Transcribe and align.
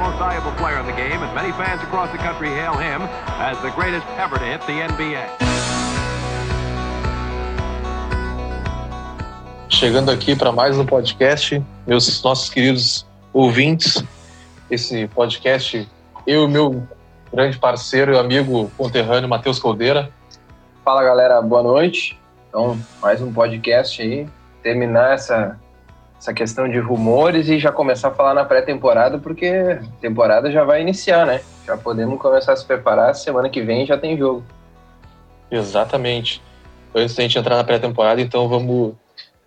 most 0.00 0.18
valuable 0.18 0.52
player 0.52 0.80
in 0.80 0.86
the 0.86 0.92
game, 0.92 1.22
and 1.22 1.34
many 1.34 1.52
fans 1.52 1.82
across 1.82 2.10
the 2.10 2.16
country 2.16 2.48
hail 2.48 2.72
him 2.72 3.02
as 3.38 3.60
the 3.60 3.70
greatest 3.72 4.06
ever 4.16 4.38
to 4.38 4.44
hit 4.44 4.60
the 4.66 4.80
NBA. 4.80 5.28
Chegando 9.68 10.10
aqui 10.10 10.34
para 10.34 10.50
mais 10.50 10.78
um 10.78 10.86
podcast, 10.86 11.62
meus 11.86 12.22
nossos 12.22 12.48
queridos 12.48 13.06
ouvintes, 13.32 14.02
esse 14.70 15.06
podcast, 15.08 15.86
eu 16.26 16.44
e 16.44 16.48
meu 16.48 16.82
grande 17.32 17.58
parceiro 17.58 18.14
e 18.14 18.18
amigo 18.18 18.70
conterrâneo 18.78 19.28
Matheus 19.28 19.58
Caldeira. 19.58 20.10
Fala 20.82 21.04
galera, 21.04 21.42
boa 21.42 21.62
noite. 21.62 22.18
Então, 22.48 22.78
mais 23.02 23.20
um 23.20 23.30
podcast 23.30 24.00
aí, 24.00 24.26
terminar 24.62 25.12
essa, 25.12 25.58
essa 26.20 26.34
questão 26.34 26.68
de 26.68 26.78
rumores 26.78 27.48
e 27.48 27.58
já 27.58 27.72
começar 27.72 28.08
a 28.08 28.14
falar 28.14 28.34
na 28.34 28.44
pré-temporada, 28.44 29.18
porque 29.18 29.46
a 29.46 30.00
temporada 30.02 30.52
já 30.52 30.64
vai 30.64 30.82
iniciar, 30.82 31.24
né? 31.24 31.40
Já 31.66 31.78
podemos 31.78 32.20
começar 32.20 32.52
a 32.52 32.56
se 32.56 32.64
preparar, 32.64 33.14
semana 33.14 33.48
que 33.48 33.62
vem 33.62 33.86
já 33.86 33.96
tem 33.96 34.18
jogo. 34.18 34.44
Exatamente. 35.50 36.42
Antes 36.94 37.14
da 37.14 37.22
gente 37.22 37.38
entrar 37.38 37.56
na 37.56 37.64
pré-temporada, 37.64 38.20
então 38.20 38.46
vamos 38.50 38.94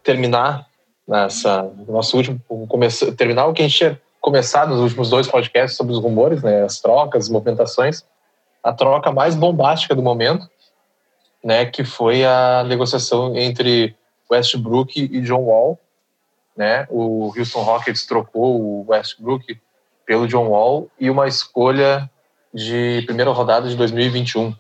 terminar 0.04 0.66
nessa 1.08 1.70
nosso 1.88 2.18
último 2.18 2.42
começar, 2.68 3.12
terminar 3.12 3.46
o 3.46 3.54
que 3.54 3.62
a 3.62 3.68
gente 3.68 3.78
tinha 3.78 4.02
começado 4.20 4.70
nos 4.70 4.80
últimos 4.80 5.12
dois 5.12 5.28
podcasts 5.28 5.78
sobre 5.78 5.94
os 5.94 6.00
rumores, 6.00 6.42
né, 6.42 6.64
as 6.64 6.82
trocas, 6.82 7.26
as 7.26 7.30
movimentações. 7.30 8.04
A 8.64 8.74
troca 8.74 9.12
mais 9.12 9.36
bombástica 9.36 9.94
do 9.94 10.02
momento, 10.02 10.50
né, 11.44 11.68
que 11.68 11.84
foi 11.84 12.26
a 12.26 12.64
negociação 12.66 13.38
entre 13.38 13.96
Westbrook 14.32 15.00
e 15.00 15.22
John 15.22 15.42
Wall, 15.42 15.78
né? 16.56 16.86
O 16.90 17.34
Houston 17.38 17.62
Rockets 17.62 18.06
trocou 18.06 18.62
o 18.62 18.86
Westbrook 18.90 19.60
pelo 20.06 20.28
John 20.28 20.48
Wall 20.48 20.90
e 21.00 21.10
uma 21.10 21.28
escolha 21.28 22.10
de 22.54 23.02
primeira 23.06 23.32
rodada 23.32 23.68
de 23.68 23.76
2021. 23.76 24.50
O 24.50 24.56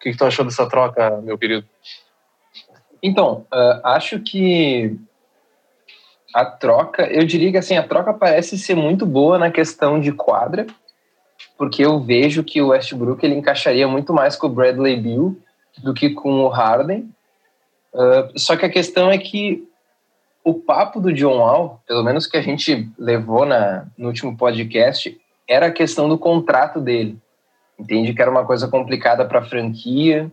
que, 0.00 0.12
que 0.12 0.16
tu 0.16 0.24
achou 0.24 0.44
dessa 0.44 0.68
troca, 0.68 1.20
meu 1.22 1.38
querido? 1.38 1.66
Então, 3.02 3.46
uh, 3.52 3.80
acho 3.84 4.20
que 4.20 4.96
a 6.34 6.44
troca, 6.44 7.06
eu 7.10 7.24
diria 7.24 7.50
que 7.50 7.58
assim, 7.58 7.76
a 7.76 7.86
troca 7.86 8.12
parece 8.12 8.58
ser 8.58 8.74
muito 8.74 9.06
boa 9.06 9.38
na 9.38 9.50
questão 9.50 9.98
de 9.98 10.12
quadra, 10.12 10.66
porque 11.56 11.84
eu 11.84 11.98
vejo 12.00 12.44
que 12.44 12.60
o 12.60 12.68
Westbrook 12.68 13.24
ele 13.24 13.34
encaixaria 13.34 13.88
muito 13.88 14.12
mais 14.12 14.36
com 14.36 14.46
o 14.46 14.50
Bradley 14.50 14.96
Bill 14.96 15.40
do 15.78 15.94
que 15.94 16.10
com 16.10 16.44
o 16.44 16.48
Harden. 16.48 17.10
Uh, 17.92 18.38
só 18.38 18.56
que 18.56 18.66
a 18.66 18.70
questão 18.70 19.10
é 19.10 19.18
que 19.18 19.66
o 20.44 20.54
papo 20.54 21.00
do 21.00 21.12
John 21.12 21.38
Wall, 21.38 21.80
pelo 21.86 22.02
menos 22.02 22.26
que 22.26 22.36
a 22.36 22.42
gente 22.42 22.90
levou 22.98 23.44
na, 23.44 23.86
no 23.96 24.08
último 24.08 24.36
podcast, 24.36 25.18
era 25.48 25.66
a 25.66 25.72
questão 25.72 26.08
do 26.08 26.18
contrato 26.18 26.80
dele. 26.80 27.18
Entende 27.78 28.14
que 28.14 28.22
era 28.22 28.30
uma 28.30 28.44
coisa 28.44 28.68
complicada 28.68 29.24
para 29.24 29.40
a 29.40 29.44
franquia 29.44 30.30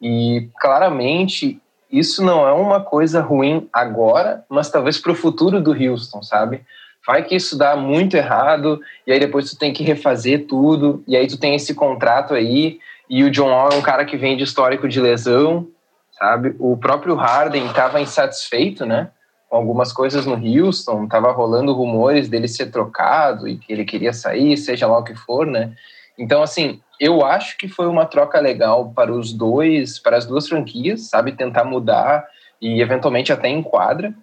e 0.00 0.48
claramente 0.60 1.60
isso 1.90 2.24
não 2.24 2.46
é 2.46 2.52
uma 2.52 2.80
coisa 2.80 3.20
ruim 3.20 3.68
agora, 3.72 4.44
mas 4.48 4.70
talvez 4.70 4.98
para 4.98 5.12
o 5.12 5.16
futuro 5.16 5.60
do 5.60 5.72
Houston, 5.72 6.22
sabe? 6.22 6.62
Vai 7.06 7.22
que 7.24 7.34
isso 7.34 7.58
dá 7.58 7.76
muito 7.76 8.16
errado 8.16 8.80
e 9.06 9.12
aí 9.12 9.18
depois 9.18 9.50
tu 9.50 9.58
tem 9.58 9.72
que 9.72 9.82
refazer 9.82 10.46
tudo 10.46 11.02
e 11.06 11.16
aí 11.16 11.26
tu 11.26 11.36
tem 11.36 11.54
esse 11.54 11.74
contrato 11.74 12.32
aí 12.32 12.78
e 13.10 13.24
o 13.24 13.30
John 13.30 13.50
Wall 13.50 13.70
é 13.72 13.76
um 13.76 13.82
cara 13.82 14.04
que 14.04 14.16
vem 14.16 14.36
de 14.36 14.44
histórico 14.44 14.88
de 14.88 15.00
lesão, 15.00 15.66
sabe? 16.12 16.54
O 16.58 16.76
próprio 16.76 17.14
Harden 17.14 17.66
estava 17.66 18.00
insatisfeito, 18.00 18.86
né? 18.86 19.10
Com 19.52 19.58
algumas 19.58 19.92
coisas 19.92 20.24
no 20.24 20.32
Houston, 20.32 21.04
estava 21.04 21.30
rolando 21.30 21.74
rumores 21.74 22.26
dele 22.26 22.48
ser 22.48 22.70
trocado 22.70 23.46
e 23.46 23.58
que 23.58 23.70
ele 23.70 23.84
queria 23.84 24.10
sair, 24.10 24.56
seja 24.56 24.86
lá 24.86 24.96
o 24.96 25.04
que 25.04 25.14
for, 25.14 25.46
né? 25.46 25.74
Então, 26.18 26.42
assim, 26.42 26.80
eu 26.98 27.22
acho 27.22 27.58
que 27.58 27.68
foi 27.68 27.86
uma 27.86 28.06
troca 28.06 28.40
legal 28.40 28.94
para 28.96 29.12
os 29.12 29.30
dois, 29.30 29.98
para 29.98 30.16
as 30.16 30.24
duas 30.24 30.48
franquias, 30.48 31.02
sabe? 31.02 31.32
Tentar 31.32 31.64
mudar 31.64 32.26
e 32.62 32.80
eventualmente 32.80 33.30
até 33.30 33.50
enquadra, 33.50 34.14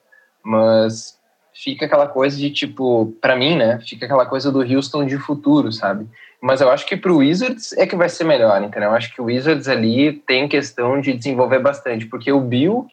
mas 0.44 1.20
fica 1.54 1.86
aquela 1.86 2.08
coisa 2.08 2.36
de 2.36 2.50
tipo, 2.50 3.16
para 3.22 3.36
mim, 3.36 3.56
né? 3.56 3.80
Fica 3.88 4.08
aquela 4.08 4.26
coisa 4.26 4.52
do 4.52 4.62
Houston 4.62 5.06
de 5.06 5.20
futuro, 5.20 5.72
sabe? 5.72 6.08
Mas 6.42 6.60
eu 6.60 6.72
acho 6.72 6.88
que 6.88 6.98
para 6.98 7.12
o 7.12 7.18
Wizards 7.18 7.72
é 7.74 7.86
que 7.86 7.96
vai 7.96 8.10
ser 8.10 8.24
melhor, 8.24 8.64
entendeu? 8.64 8.90
Eu 8.90 8.96
acho 8.96 9.14
que 9.14 9.22
o 9.22 9.26
Wizards 9.26 9.68
ali 9.68 10.12
tem 10.12 10.48
questão 10.48 11.00
de 11.00 11.14
desenvolver 11.14 11.60
bastante, 11.60 12.08
porque 12.08 12.32
o 12.32 12.42
Bill 12.42 12.88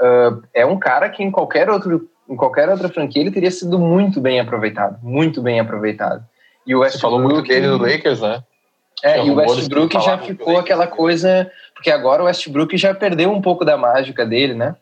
uh, 0.00 0.42
é 0.52 0.64
um 0.64 0.78
cara 0.78 1.08
que 1.08 1.22
em 1.22 1.30
qualquer 1.30 1.68
outro 1.70 2.08
em 2.28 2.36
qualquer 2.36 2.68
outra 2.68 2.88
franquia 2.88 3.22
ele 3.22 3.30
teria 3.32 3.50
sido 3.50 3.78
muito 3.78 4.20
bem 4.20 4.38
aproveitado, 4.38 4.98
muito 5.02 5.42
bem 5.42 5.58
aproveitado. 5.58 6.24
E 6.64 6.74
o 6.74 6.80
Westbrook, 6.80 6.92
Você 6.92 7.00
falou 7.00 7.20
muito 7.20 7.48
dele 7.48 7.66
no 7.66 7.76
Lakers, 7.76 8.20
né? 8.20 8.42
É, 9.02 9.24
e 9.24 9.30
o 9.30 9.34
Westbrook 9.34 9.94
já 10.00 10.18
ficou 10.18 10.58
aquela 10.58 10.86
coisa. 10.86 11.50
Porque 11.74 11.90
agora 11.90 12.22
o 12.22 12.26
Westbrook 12.26 12.76
já 12.76 12.94
perdeu 12.94 13.32
um 13.32 13.40
pouco 13.40 13.64
da 13.64 13.76
mágica 13.76 14.24
dele, 14.26 14.54
né? 14.54 14.76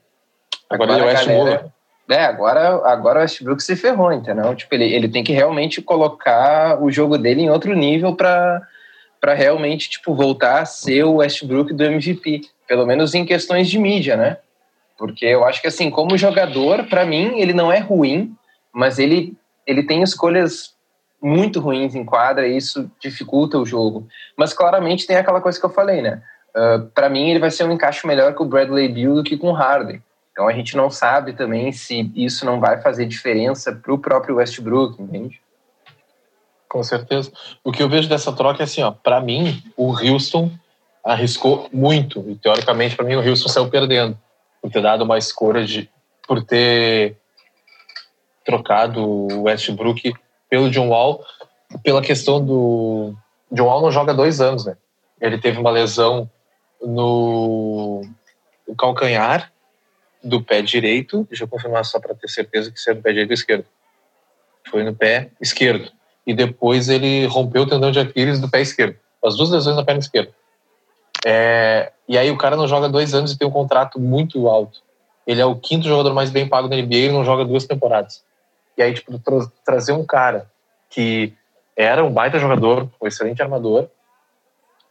Agora, 0.69 0.93
agora 0.93 0.93
ele 0.93 1.01
é 1.01 1.05
o 1.05 1.45
Westbrook. 1.45 1.73
É, 2.11 2.25
agora, 2.25 2.69
agora 2.91 3.19
o 3.21 3.23
Westbrook 3.23 3.63
se 3.63 3.77
ferrou, 3.77 4.13
entendeu? 4.13 4.55
Tipo, 4.55 4.75
ele, 4.75 4.93
ele 4.93 5.09
tem 5.09 5.23
que 5.23 5.33
realmente 5.33 5.81
colocar 5.81 6.83
o 6.83 6.91
jogo 6.91 7.17
dele 7.17 7.43
em 7.43 7.51
outro 7.51 7.75
nível 7.75 8.15
para 8.15 8.63
para 9.21 9.35
realmente 9.35 9.91
tipo 9.91 10.15
voltar 10.15 10.63
a 10.63 10.65
ser 10.65 11.03
o 11.03 11.17
Westbrook 11.17 11.75
do 11.75 11.83
MVP, 11.83 12.43
pelo 12.69 12.87
menos 12.87 13.17
em 13.17 13.25
questões 13.25 13.69
de 13.69 13.77
mídia, 13.77 14.17
né? 14.17 14.37
Porque 14.99 15.25
eu 15.25 15.45
acho 15.45 15.63
que 15.63 15.69
assim, 15.69 15.91
como 15.91 16.19
jogador, 16.19 16.85
para 16.87 17.07
mim 17.07 17.39
ele 17.41 17.53
não 17.53 17.73
é 17.73 17.79
ruim, 17.79 18.35
mas 18.73 18.99
ele 18.99 19.37
ele 19.65 19.83
tem 19.83 20.03
escolhas 20.03 20.75
muito 21.23 21.61
ruins 21.61 21.95
em 21.95 22.05
quadra 22.05 22.49
e 22.49 22.57
isso 22.57 22.91
dificulta 23.01 23.59
o 23.59 23.67
jogo. 23.67 24.09
Mas 24.37 24.53
claramente 24.53 25.07
tem 25.07 25.17
aquela 25.17 25.41
coisa 25.41 25.59
que 25.61 25.65
eu 25.65 25.71
falei, 25.71 26.03
né? 26.03 26.23
Uh, 26.51 26.87
para 26.95 27.09
mim 27.09 27.31
ele 27.31 27.39
vai 27.39 27.51
ser 27.51 27.65
um 27.65 27.73
encaixe 27.73 28.07
melhor 28.07 28.35
com 28.35 28.45
o 28.45 28.49
Bradley 28.49 28.89
Beal 28.89 29.15
do 29.15 29.23
que 29.23 29.37
com 29.37 29.51
o 29.51 29.53
Harden. 29.53 30.03
Então 30.33 30.49
a 30.49 30.53
gente 30.53 30.77
não 30.77 30.91
sabe 30.91 31.33
também 31.33 31.71
se 31.71 32.11
isso 32.15 32.45
não 32.45 32.59
vai 32.59 32.81
fazer 32.81 33.07
diferença 33.07 33.73
para 33.73 33.93
o 33.93 33.99
próprio 33.99 34.37
Westbrook, 34.37 35.01
entende? 35.01 35.41
Com 36.69 36.83
certeza. 36.83 37.31
O 37.63 37.71
que 37.71 37.83
eu 37.83 37.89
vejo 37.89 38.09
dessa 38.09 38.33
troca 38.33 38.63
é 38.63 38.65
assim, 38.65 38.83
ó, 38.83 38.91
para 38.91 39.21
mim 39.21 39.63
o 39.77 39.93
Houston 39.93 40.51
arriscou 41.05 41.69
muito 41.73 42.25
e 42.29 42.37
teoricamente 42.37 42.97
para 42.97 43.05
mim 43.05 43.17
o 43.17 43.29
Houston 43.29 43.49
saiu 43.49 43.69
perdendo 43.69 44.19
por 44.61 44.71
ter 44.71 44.83
dado 44.83 45.05
uma 45.05 45.19
escolha 45.19 45.65
de 45.65 45.89
por 46.27 46.45
ter 46.45 47.17
trocado 48.45 49.03
o 49.03 49.43
Westbrook 49.43 50.15
pelo 50.49 50.71
John 50.71 50.89
Wall, 50.89 51.25
pela 51.83 52.03
questão 52.03 52.45
do. 52.45 53.15
John 53.53 53.65
Wall 53.65 53.83
não 53.83 53.91
joga 53.91 54.15
dois 54.15 54.41
anos, 54.41 54.65
né? 54.65 54.77
Ele 55.21 55.39
teve 55.39 55.59
uma 55.59 55.71
lesão 55.71 56.31
no, 56.81 58.03
no 58.67 58.77
calcanhar 58.77 59.53
do 60.23 60.43
pé 60.43 60.63
direito. 60.63 61.27
Deixa 61.29 61.45
eu 61.45 61.49
confirmar 61.49 61.85
só 61.85 61.99
para 61.99 62.15
ter 62.15 62.29
certeza 62.29 62.71
que 62.71 62.79
isso 62.79 62.91
é 62.91 62.95
no 62.95 63.03
pé 63.03 63.11
direito 63.11 63.33
esquerdo. 63.33 63.65
Foi 64.71 64.85
no 64.85 64.95
pé 64.95 65.31
esquerdo. 65.41 65.91
E 66.27 66.35
depois 66.35 66.89
ele 66.89 67.27
rompeu 67.27 67.63
o 67.63 67.67
tendão 67.67 67.91
de 67.91 68.01
Aquiles 68.01 68.41
do 68.41 68.51
pé 68.51 68.61
esquerdo. 68.61 68.97
As 69.25 69.37
duas 69.37 69.51
lesões 69.51 69.77
na 69.77 69.85
perna 69.85 70.01
esquerda. 70.01 70.33
É, 71.27 71.93
e 72.09 72.17
aí 72.17 72.31
o 72.31 72.39
cara 72.39 72.57
não 72.57 72.69
joga 72.69 72.89
dois 72.89 73.15
anos 73.15 73.33
e 73.33 73.39
tem 73.39 73.47
um 73.47 73.53
contrato 73.53 74.01
muito 74.01 74.49
alto. 74.49 74.81
Ele 75.27 75.41
é 75.41 75.45
o 75.45 75.57
quinto 75.57 75.87
jogador 75.87 76.15
mais 76.15 76.31
bem 76.31 76.49
pago 76.49 76.69
da 76.69 76.77
NBA 76.77 76.97
e 76.97 77.13
não 77.13 77.25
joga 77.25 77.45
duas 77.45 77.67
temporadas. 77.67 78.23
E 78.77 78.83
aí, 78.83 78.95
tipo, 78.95 79.19
tra 79.19 79.47
trazer 79.65 79.93
um 79.93 80.07
cara 80.07 80.47
que 80.89 81.35
era 81.77 82.05
um 82.05 82.13
baita 82.13 82.39
jogador, 82.39 82.89
um 83.01 83.07
excelente 83.07 83.43
armador, 83.43 83.89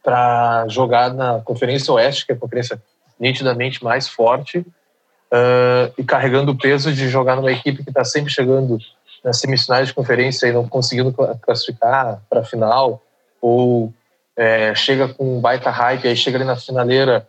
para 0.02 0.66
jogar 0.68 1.12
na 1.12 1.40
Conferência 1.40 1.92
Oeste, 1.92 2.24
que 2.24 2.32
é 2.32 2.34
a 2.34 2.38
conferência 2.38 2.80
nitidamente 3.18 3.82
mais 3.82 4.08
forte, 4.08 4.58
uh, 4.58 5.92
e 5.98 6.04
carregando 6.04 6.52
o 6.52 6.56
peso 6.56 6.92
de 6.92 7.08
jogar 7.08 7.36
numa 7.36 7.52
equipe 7.52 7.82
que 7.82 7.90
está 7.90 8.04
sempre 8.04 8.32
chegando 8.32 8.78
nas 9.24 9.40
semifinais 9.40 9.88
de 9.88 9.94
conferência 9.94 10.46
e 10.46 10.52
não 10.52 10.68
conseguindo 10.68 11.12
classificar 11.42 12.22
para 12.30 12.40
a 12.40 12.44
final, 12.44 13.02
ou 13.40 13.92
é, 14.38 14.72
chega 14.72 15.08
com 15.08 15.36
um 15.36 15.40
baita 15.40 15.68
hype, 15.68 16.06
aí 16.06 16.16
chega 16.16 16.38
ali 16.38 16.44
na 16.44 16.54
finaleira, 16.54 17.26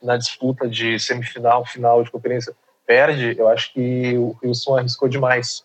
na 0.00 0.16
disputa 0.16 0.68
de 0.68 0.96
semifinal, 1.00 1.66
final 1.66 2.04
de 2.04 2.10
conferência, 2.10 2.54
perde, 2.86 3.34
eu 3.36 3.48
acho 3.48 3.72
que 3.72 4.16
o 4.16 4.36
Wilson 4.42 4.76
arriscou 4.76 5.08
demais 5.08 5.64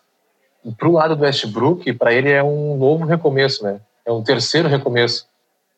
para 0.76 0.88
o 0.88 0.92
lado 0.92 1.14
do 1.14 1.22
Westbrook, 1.22 1.92
para 1.92 2.12
ele 2.12 2.30
é 2.30 2.42
um 2.42 2.76
novo 2.76 3.04
recomeço, 3.04 3.62
né? 3.62 3.80
É 4.04 4.10
um 4.10 4.24
terceiro 4.24 4.68
recomeço, 4.68 5.28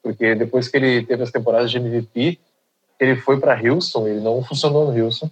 porque 0.02 0.34
depois 0.34 0.68
que 0.68 0.78
ele 0.78 1.04
teve 1.04 1.22
as 1.22 1.30
temporadas 1.30 1.70
de 1.70 1.76
MVP, 1.76 2.38
ele 2.98 3.16
foi 3.16 3.38
para 3.38 3.60
Houston, 3.60 4.08
ele 4.08 4.20
não 4.20 4.42
funcionou 4.42 4.90
no 4.90 5.04
Houston, 5.04 5.30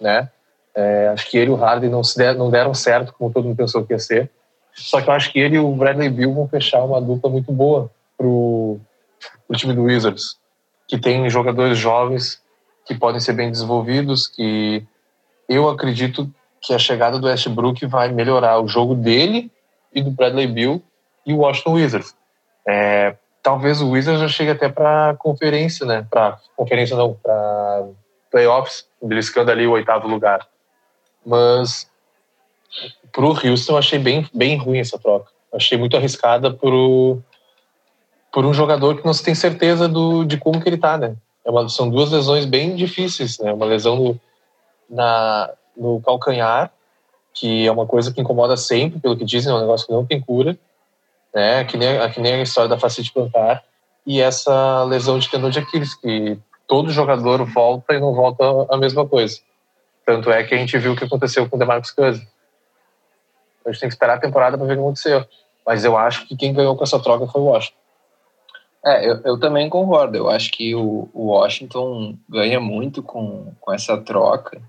né? 0.00 0.28
É, 0.74 1.08
acho 1.08 1.30
que 1.30 1.38
ele 1.38 1.50
e 1.50 1.54
o 1.54 1.56
Harden 1.56 1.88
não, 1.88 2.02
se 2.02 2.18
der, 2.18 2.34
não 2.34 2.50
deram 2.50 2.74
certo 2.74 3.14
como 3.16 3.32
todo 3.32 3.44
mundo 3.44 3.56
pensou 3.56 3.84
que 3.84 3.92
ia 3.92 3.98
ser. 3.98 4.28
Só 4.72 5.00
que 5.00 5.08
eu 5.08 5.14
acho 5.14 5.30
que 5.30 5.38
ele 5.38 5.54
e 5.54 5.60
o 5.60 5.70
Bradley 5.70 6.08
Bill 6.08 6.34
vão 6.34 6.48
fechar 6.48 6.82
uma 6.82 7.00
dupla 7.00 7.30
muito 7.30 7.52
boa 7.52 7.88
pro, 8.18 8.80
pro 9.46 9.56
time 9.56 9.74
do 9.74 9.84
Wizards, 9.84 10.36
que 10.88 10.98
tem 10.98 11.28
jogadores 11.30 11.78
jovens 11.78 12.42
que 12.86 12.94
podem 12.94 13.20
ser 13.20 13.32
bem 13.32 13.50
desenvolvidos, 13.50 14.26
que 14.26 14.86
eu 15.48 15.68
acredito 15.68 16.30
que 16.60 16.72
a 16.72 16.78
chegada 16.78 17.18
do 17.18 17.26
Westbrook 17.26 17.84
vai 17.86 18.10
melhorar 18.10 18.58
o 18.58 18.68
jogo 18.68 18.94
dele 18.94 19.50
e 19.92 20.02
do 20.02 20.10
Bradley 20.10 20.46
Bill 20.46 20.82
e 21.26 21.32
o 21.32 21.38
Washington 21.38 21.72
Wizards. 21.74 22.14
É, 22.66 23.16
talvez 23.42 23.80
o 23.80 23.90
Wizards 23.90 24.20
já 24.20 24.28
chegue 24.28 24.50
até 24.50 24.68
para 24.68 25.14
conferência, 25.18 25.84
né? 25.86 26.06
Para 26.10 26.38
conferência 26.56 26.96
não, 26.96 27.14
para 27.14 27.86
playoffs, 28.30 28.86
beliscando 29.02 29.50
ali 29.50 29.66
o 29.66 29.72
oitavo 29.72 30.08
lugar. 30.08 30.46
Mas 31.24 31.88
pro 33.12 33.28
Houston 33.28 33.74
eu 33.74 33.78
achei 33.78 33.98
bem, 33.98 34.26
bem 34.34 34.56
ruim 34.56 34.78
essa 34.78 34.98
troca. 34.98 35.30
Achei 35.52 35.78
muito 35.78 35.96
arriscada 35.96 36.50
por, 36.50 37.22
por 38.34 38.44
um 38.44 38.52
jogador 38.52 38.96
que 38.96 39.06
não 39.06 39.12
se 39.14 39.22
tem 39.22 39.32
certeza 39.32 39.86
do, 39.86 40.24
de 40.24 40.36
como 40.36 40.60
que 40.60 40.68
ele 40.68 40.76
tá, 40.76 40.98
né? 40.98 41.14
É 41.44 41.50
uma, 41.50 41.68
são 41.68 41.88
duas 41.88 42.10
lesões 42.10 42.44
bem 42.44 42.74
difíceis, 42.74 43.38
né? 43.38 43.52
Uma 43.52 43.64
lesão 43.64 43.94
no, 43.94 44.20
na, 44.90 45.52
no 45.76 46.00
calcanhar, 46.00 46.72
que 47.32 47.64
é 47.64 47.70
uma 47.70 47.86
coisa 47.86 48.12
que 48.12 48.20
incomoda 48.20 48.56
sempre, 48.56 48.98
pelo 48.98 49.16
que 49.16 49.24
dizem, 49.24 49.52
é 49.52 49.54
um 49.54 49.60
negócio 49.60 49.86
que 49.86 49.92
não 49.92 50.04
tem 50.04 50.20
cura, 50.20 50.58
né? 51.32 51.62
Que 51.62 51.76
nem, 51.76 52.10
que 52.10 52.20
nem 52.20 52.34
a 52.34 52.42
história 52.42 52.68
da 52.68 52.76
facite 52.76 53.12
plantar. 53.12 53.62
E 54.04 54.20
essa 54.20 54.82
lesão 54.82 55.16
de 55.16 55.30
tendão 55.30 55.48
de 55.48 55.60
Aquiles, 55.60 55.94
que 55.94 56.36
todo 56.66 56.90
jogador 56.90 57.44
volta 57.44 57.94
e 57.94 58.00
não 58.00 58.12
volta 58.12 58.44
a 58.68 58.76
mesma 58.76 59.06
coisa. 59.06 59.38
Tanto 60.04 60.32
é 60.32 60.42
que 60.42 60.56
a 60.56 60.58
gente 60.58 60.76
viu 60.76 60.94
o 60.94 60.96
que 60.96 61.04
aconteceu 61.04 61.48
com 61.48 61.54
o 61.54 61.58
DeMarcus 61.58 61.92
Cousins. 61.92 62.26
A 63.64 63.70
gente 63.70 63.80
tem 63.80 63.88
que 63.88 63.94
esperar 63.94 64.16
a 64.16 64.20
temporada 64.20 64.58
para 64.58 64.66
ver 64.66 64.72
o 64.72 64.76
que 64.76 64.82
aconteceu. 64.82 65.24
Mas 65.64 65.84
eu 65.84 65.96
acho 65.96 66.26
que 66.26 66.36
quem 66.36 66.52
ganhou 66.52 66.76
com 66.76 66.82
essa 66.82 66.98
troca 66.98 67.28
foi 67.28 67.40
o 67.40 67.44
Washington. 67.44 67.83
É, 68.84 69.08
eu, 69.08 69.20
eu 69.24 69.40
também 69.40 69.68
concordo. 69.68 70.16
Eu 70.16 70.28
acho 70.28 70.50
que 70.52 70.74
o, 70.74 71.08
o 71.12 71.26
Washington 71.28 72.16
ganha 72.28 72.60
muito 72.60 73.02
com, 73.02 73.52
com 73.60 73.72
essa 73.72 73.96
troca. 73.96 74.60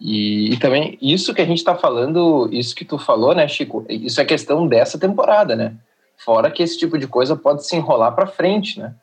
E, 0.00 0.52
e 0.52 0.56
também, 0.58 0.98
isso 1.00 1.34
que 1.34 1.42
a 1.42 1.46
gente 1.46 1.58
está 1.58 1.74
falando, 1.74 2.48
isso 2.52 2.74
que 2.74 2.84
tu 2.84 2.98
falou, 2.98 3.34
né, 3.34 3.46
Chico? 3.48 3.84
Isso 3.88 4.20
é 4.20 4.24
questão 4.24 4.66
dessa 4.66 4.98
temporada, 4.98 5.54
né? 5.54 5.74
Fora 6.24 6.50
que 6.50 6.62
esse 6.62 6.78
tipo 6.78 6.98
de 6.98 7.06
coisa 7.06 7.36
pode 7.36 7.66
se 7.66 7.76
enrolar 7.76 8.14
para 8.14 8.26
frente, 8.26 8.78
né? 8.78 8.94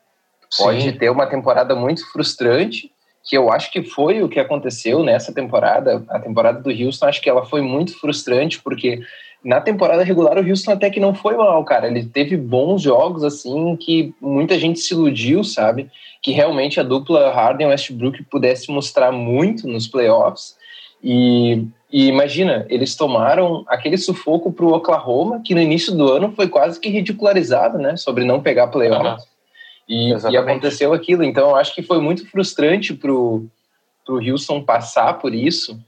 Pode 0.56 0.82
Sim. 0.82 0.92
ter 0.92 1.10
uma 1.10 1.26
temporada 1.26 1.74
muito 1.74 2.10
frustrante, 2.10 2.90
que 3.24 3.36
eu 3.36 3.52
acho 3.52 3.70
que 3.70 3.82
foi 3.82 4.22
o 4.22 4.28
que 4.28 4.40
aconteceu 4.40 5.02
nessa 5.02 5.32
temporada. 5.32 6.04
A 6.08 6.18
temporada 6.18 6.60
do 6.60 6.70
Houston, 6.70 7.06
acho 7.06 7.20
que 7.20 7.28
ela 7.28 7.44
foi 7.44 7.60
muito 7.60 7.98
frustrante, 7.98 8.60
porque 8.60 9.00
na 9.44 9.60
temporada 9.60 10.02
regular, 10.02 10.36
o 10.36 10.48
Houston 10.48 10.72
até 10.72 10.90
que 10.90 11.00
não 11.00 11.14
foi 11.14 11.36
mal, 11.36 11.64
cara. 11.64 11.86
Ele 11.86 12.04
teve 12.04 12.36
bons 12.36 12.82
jogos, 12.82 13.22
assim, 13.22 13.76
que 13.76 14.12
muita 14.20 14.58
gente 14.58 14.80
se 14.80 14.92
iludiu, 14.92 15.44
sabe? 15.44 15.88
Que 16.22 16.32
realmente 16.32 16.80
a 16.80 16.82
dupla 16.82 17.32
Harden-Westbrook 17.32 18.24
pudesse 18.24 18.70
mostrar 18.70 19.12
muito 19.12 19.68
nos 19.68 19.86
playoffs. 19.86 20.56
E, 21.02 21.64
e, 21.90 22.08
imagina, 22.08 22.66
eles 22.68 22.96
tomaram 22.96 23.64
aquele 23.68 23.96
sufoco 23.96 24.52
para 24.52 24.64
o 24.64 24.72
Oklahoma, 24.72 25.40
que 25.44 25.54
no 25.54 25.60
início 25.60 25.94
do 25.94 26.10
ano 26.10 26.32
foi 26.34 26.48
quase 26.48 26.80
que 26.80 26.88
ridicularizado, 26.88 27.78
né? 27.78 27.96
Sobre 27.96 28.24
não 28.24 28.42
pegar 28.42 28.66
playoffs. 28.66 29.22
Uhum. 29.22 29.28
E, 29.88 30.10
e, 30.10 30.36
aconteceu 30.36 30.92
aquilo. 30.92 31.22
Então, 31.22 31.50
eu 31.50 31.56
acho 31.56 31.74
que 31.74 31.82
foi 31.82 32.00
muito 32.00 32.28
frustrante 32.28 32.92
para 32.92 33.12
o 33.12 33.48
Houston 34.08 34.62
passar 34.62 35.14
por 35.14 35.32
isso. 35.32 35.78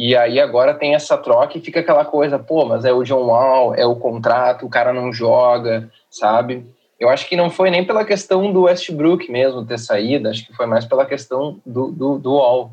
E 0.00 0.16
aí 0.16 0.40
agora 0.40 0.72
tem 0.72 0.94
essa 0.94 1.18
troca 1.18 1.58
e 1.58 1.60
fica 1.60 1.80
aquela 1.80 2.06
coisa, 2.06 2.38
pô, 2.38 2.64
mas 2.64 2.86
é 2.86 2.92
o 2.92 3.02
John 3.02 3.26
Wall, 3.26 3.74
é 3.74 3.84
o 3.84 3.94
contrato, 3.94 4.64
o 4.64 4.70
cara 4.70 4.94
não 4.94 5.12
joga, 5.12 5.90
sabe? 6.08 6.66
Eu 6.98 7.10
acho 7.10 7.28
que 7.28 7.36
não 7.36 7.50
foi 7.50 7.68
nem 7.68 7.84
pela 7.84 8.02
questão 8.02 8.50
do 8.50 8.62
Westbrook 8.62 9.30
mesmo 9.30 9.66
ter 9.66 9.78
saído, 9.78 10.30
acho 10.30 10.46
que 10.46 10.54
foi 10.54 10.64
mais 10.64 10.86
pela 10.86 11.04
questão 11.04 11.60
do, 11.66 11.92
do, 11.92 12.18
do 12.18 12.32
Wall. 12.32 12.72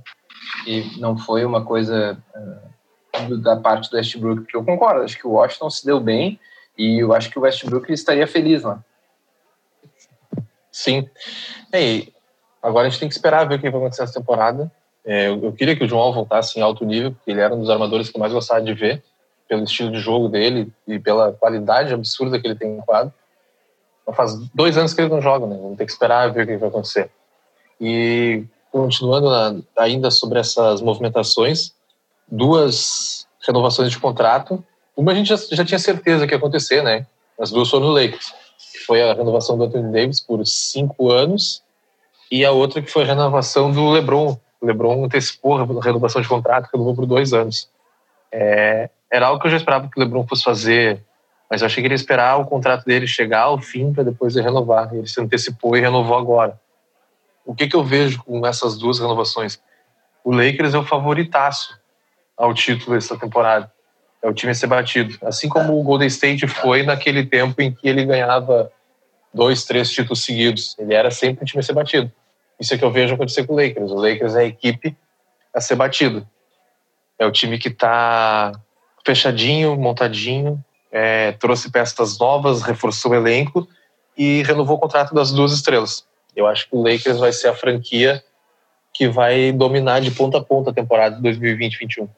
E 0.65 0.89
não 1.01 1.17
foi 1.17 1.43
uma 1.43 1.65
coisa 1.65 2.17
uh, 3.19 3.37
da 3.39 3.57
parte 3.57 3.91
do 3.91 3.97
Westbrook, 3.97 4.43
porque 4.43 4.55
eu 4.55 4.63
concordo, 4.63 5.03
acho 5.03 5.17
que 5.17 5.27
o 5.27 5.31
Washington 5.31 5.69
se 5.69 5.85
deu 5.85 5.99
bem 5.99 6.39
e 6.77 7.03
eu 7.03 7.13
acho 7.13 7.29
que 7.29 7.37
o 7.37 7.41
Westbrook 7.41 7.91
estaria 7.91 8.25
feliz 8.25 8.63
lá. 8.63 8.81
Sim. 10.71 11.09
E 11.73 12.13
agora 12.63 12.87
a 12.87 12.89
gente 12.89 13.01
tem 13.01 13.09
que 13.09 13.15
esperar 13.15 13.45
ver 13.45 13.55
o 13.55 13.59
que 13.59 13.69
vai 13.69 13.81
acontecer 13.81 14.03
essa 14.03 14.17
temporada. 14.17 14.71
É, 15.07 15.29
eu, 15.29 15.53
queria 15.53 15.73
que 15.73 15.85
o 15.85 15.87
João 15.87 16.11
voltasse 16.11 16.59
em 16.59 16.61
alto 16.61 16.83
nível, 16.83 17.13
porque 17.13 17.31
ele 17.31 17.39
era 17.39 17.55
um 17.55 17.61
dos 17.61 17.69
armadores 17.69 18.09
que 18.09 18.17
eu 18.17 18.19
mais 18.19 18.33
gostava 18.33 18.61
de 18.61 18.73
ver, 18.73 19.01
pelo 19.47 19.63
estilo 19.63 19.89
de 19.89 19.99
jogo 19.99 20.27
dele 20.27 20.69
e 20.85 20.99
pela 20.99 21.31
qualidade 21.31 21.93
absurda 21.93 22.37
que 22.37 22.45
ele 22.45 22.55
tem 22.55 22.77
em 22.77 22.81
quadro. 22.81 23.13
Mas 24.05 24.17
faz 24.17 24.35
dois 24.53 24.77
anos 24.77 24.93
que 24.93 24.99
ele 24.99 25.09
não 25.09 25.21
joga, 25.21 25.47
né? 25.47 25.55
Vamos 25.55 25.77
ter 25.77 25.85
que 25.85 25.91
esperar 25.93 26.33
ver 26.33 26.43
o 26.43 26.47
que 26.47 26.57
vai 26.57 26.67
acontecer. 26.67 27.09
E 27.79 28.43
continuando 28.69 29.29
na, 29.29 29.55
ainda 29.77 30.11
sobre 30.11 30.39
essas 30.39 30.81
movimentações, 30.81 31.71
duas 32.29 33.25
renovações 33.47 33.89
de 33.89 33.97
contrato. 33.97 34.61
Uma 34.95 35.13
a 35.13 35.15
gente 35.15 35.29
já, 35.29 35.37
já 35.37 35.63
tinha 35.63 35.79
certeza 35.79 36.27
que 36.27 36.33
ia 36.33 36.37
acontecer, 36.37 36.83
né? 36.83 37.07
As 37.39 37.49
duas 37.49 37.69
foram 37.69 37.87
no 37.87 37.93
Lakers. 37.93 38.33
Que 38.73 38.79
foi 38.79 39.01
a 39.01 39.13
renovação 39.13 39.57
do 39.57 39.63
Anthony 39.63 39.89
Davis 39.89 40.19
por 40.19 40.45
cinco 40.45 41.09
anos 41.09 41.63
e 42.29 42.43
a 42.43 42.51
outra 42.51 42.81
que 42.81 42.91
foi 42.91 43.03
a 43.03 43.07
renovação 43.07 43.71
do 43.71 43.89
LeBron 43.89 44.37
o 44.61 44.65
LeBron 44.65 45.05
antecipou 45.05 45.57
a 45.57 45.83
renovação 45.83 46.21
de 46.21 46.27
contrato, 46.27 46.69
renovou 46.73 46.95
por 46.95 47.05
dois 47.05 47.33
anos. 47.33 47.69
É, 48.31 48.89
era 49.11 49.27
algo 49.27 49.39
que 49.39 49.47
eu 49.47 49.51
já 49.51 49.57
esperava 49.57 49.87
que 49.87 49.99
o 49.99 50.03
LeBron 50.03 50.25
fosse 50.27 50.43
fazer, 50.43 51.03
mas 51.49 51.61
eu 51.61 51.67
achei 51.67 51.81
que 51.81 51.87
ele 51.87 51.93
ia 51.93 51.97
esperar 51.97 52.37
o 52.37 52.45
contrato 52.45 52.85
dele 52.85 53.07
chegar 53.07 53.41
ao 53.41 53.59
fim 53.59 53.93
para 53.93 54.03
depois 54.03 54.35
ele 54.35 54.45
renovar. 54.45 54.93
Ele 54.93 55.07
se 55.07 55.21
antecipou 55.21 55.77
e 55.77 55.81
renovou 55.81 56.17
agora. 56.17 56.59
O 57.45 57.55
que, 57.55 57.67
que 57.67 57.75
eu 57.75 57.83
vejo 57.83 58.21
com 58.23 58.45
essas 58.45 58.77
duas 58.77 58.99
renovações? 58.99 59.61
O 60.23 60.35
Lakers 60.35 60.73
é 60.73 60.77
o 60.77 60.83
favoritaço 60.83 61.79
ao 62.35 62.53
título 62.53 62.95
dessa 62.95 63.17
temporada. 63.17 63.71
É 64.21 64.27
o 64.27 64.33
time 64.33 64.51
a 64.51 64.55
ser 64.55 64.67
batido. 64.67 65.17
Assim 65.23 65.47
como 65.47 65.79
o 65.79 65.83
Golden 65.83 66.07
State 66.07 66.45
foi 66.47 66.83
naquele 66.83 67.25
tempo 67.25 67.61
em 67.61 67.71
que 67.71 67.87
ele 67.87 68.03
ganhava 68.03 68.69
dois, 69.33 69.63
três 69.63 69.89
títulos 69.89 70.23
seguidos. 70.25 70.75
Ele 70.77 70.93
era 70.93 71.09
sempre 71.09 71.43
o 71.43 71.47
time 71.47 71.61
a 71.61 71.63
ser 71.63 71.73
batido. 71.73 72.11
Isso 72.59 72.73
é 72.73 72.77
que 72.77 72.83
eu 72.83 72.91
vejo 72.91 73.13
acontecer 73.13 73.45
com 73.45 73.53
o 73.53 73.55
Lakers. 73.55 73.91
O 73.91 73.95
Lakers 73.95 74.35
é 74.35 74.41
a 74.41 74.45
equipe 74.45 74.95
a 75.53 75.61
ser 75.61 75.75
batido. 75.75 76.27
É 77.19 77.25
o 77.25 77.31
time 77.31 77.57
que 77.57 77.69
está 77.69 78.51
fechadinho, 79.05 79.75
montadinho, 79.75 80.63
é, 80.91 81.31
trouxe 81.33 81.71
peças 81.71 82.17
novas, 82.19 82.61
reforçou 82.61 83.11
o 83.11 83.15
elenco 83.15 83.67
e 84.17 84.43
renovou 84.43 84.77
o 84.77 84.79
contrato 84.79 85.13
das 85.13 85.31
duas 85.31 85.51
estrelas. 85.51 86.05
Eu 86.35 86.45
acho 86.45 86.69
que 86.69 86.75
o 86.75 86.81
Lakers 86.81 87.17
vai 87.17 87.31
ser 87.31 87.47
a 87.47 87.55
franquia 87.55 88.23
que 88.93 89.07
vai 89.07 89.51
dominar 89.51 90.01
de 90.01 90.11
ponta 90.11 90.39
a 90.39 90.43
ponta 90.43 90.71
a 90.71 90.73
temporada 90.73 91.15
de 91.15 91.21
2020-21. 91.21 92.09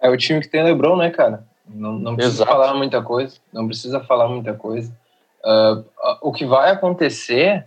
É 0.00 0.08
o 0.08 0.16
time 0.16 0.40
que 0.40 0.48
tem 0.48 0.62
LeBron, 0.62 0.96
né, 0.96 1.10
cara? 1.10 1.44
Não, 1.66 1.92
não 1.92 2.16
precisa 2.16 2.42
Exato. 2.42 2.50
falar 2.50 2.74
muita 2.74 3.02
coisa. 3.02 3.36
Não 3.52 3.66
precisa 3.66 4.00
falar 4.00 4.28
muita 4.28 4.54
coisa. 4.54 4.92
Uh, 5.44 5.84
o 6.20 6.32
que 6.32 6.44
vai 6.44 6.70
acontecer 6.70 7.66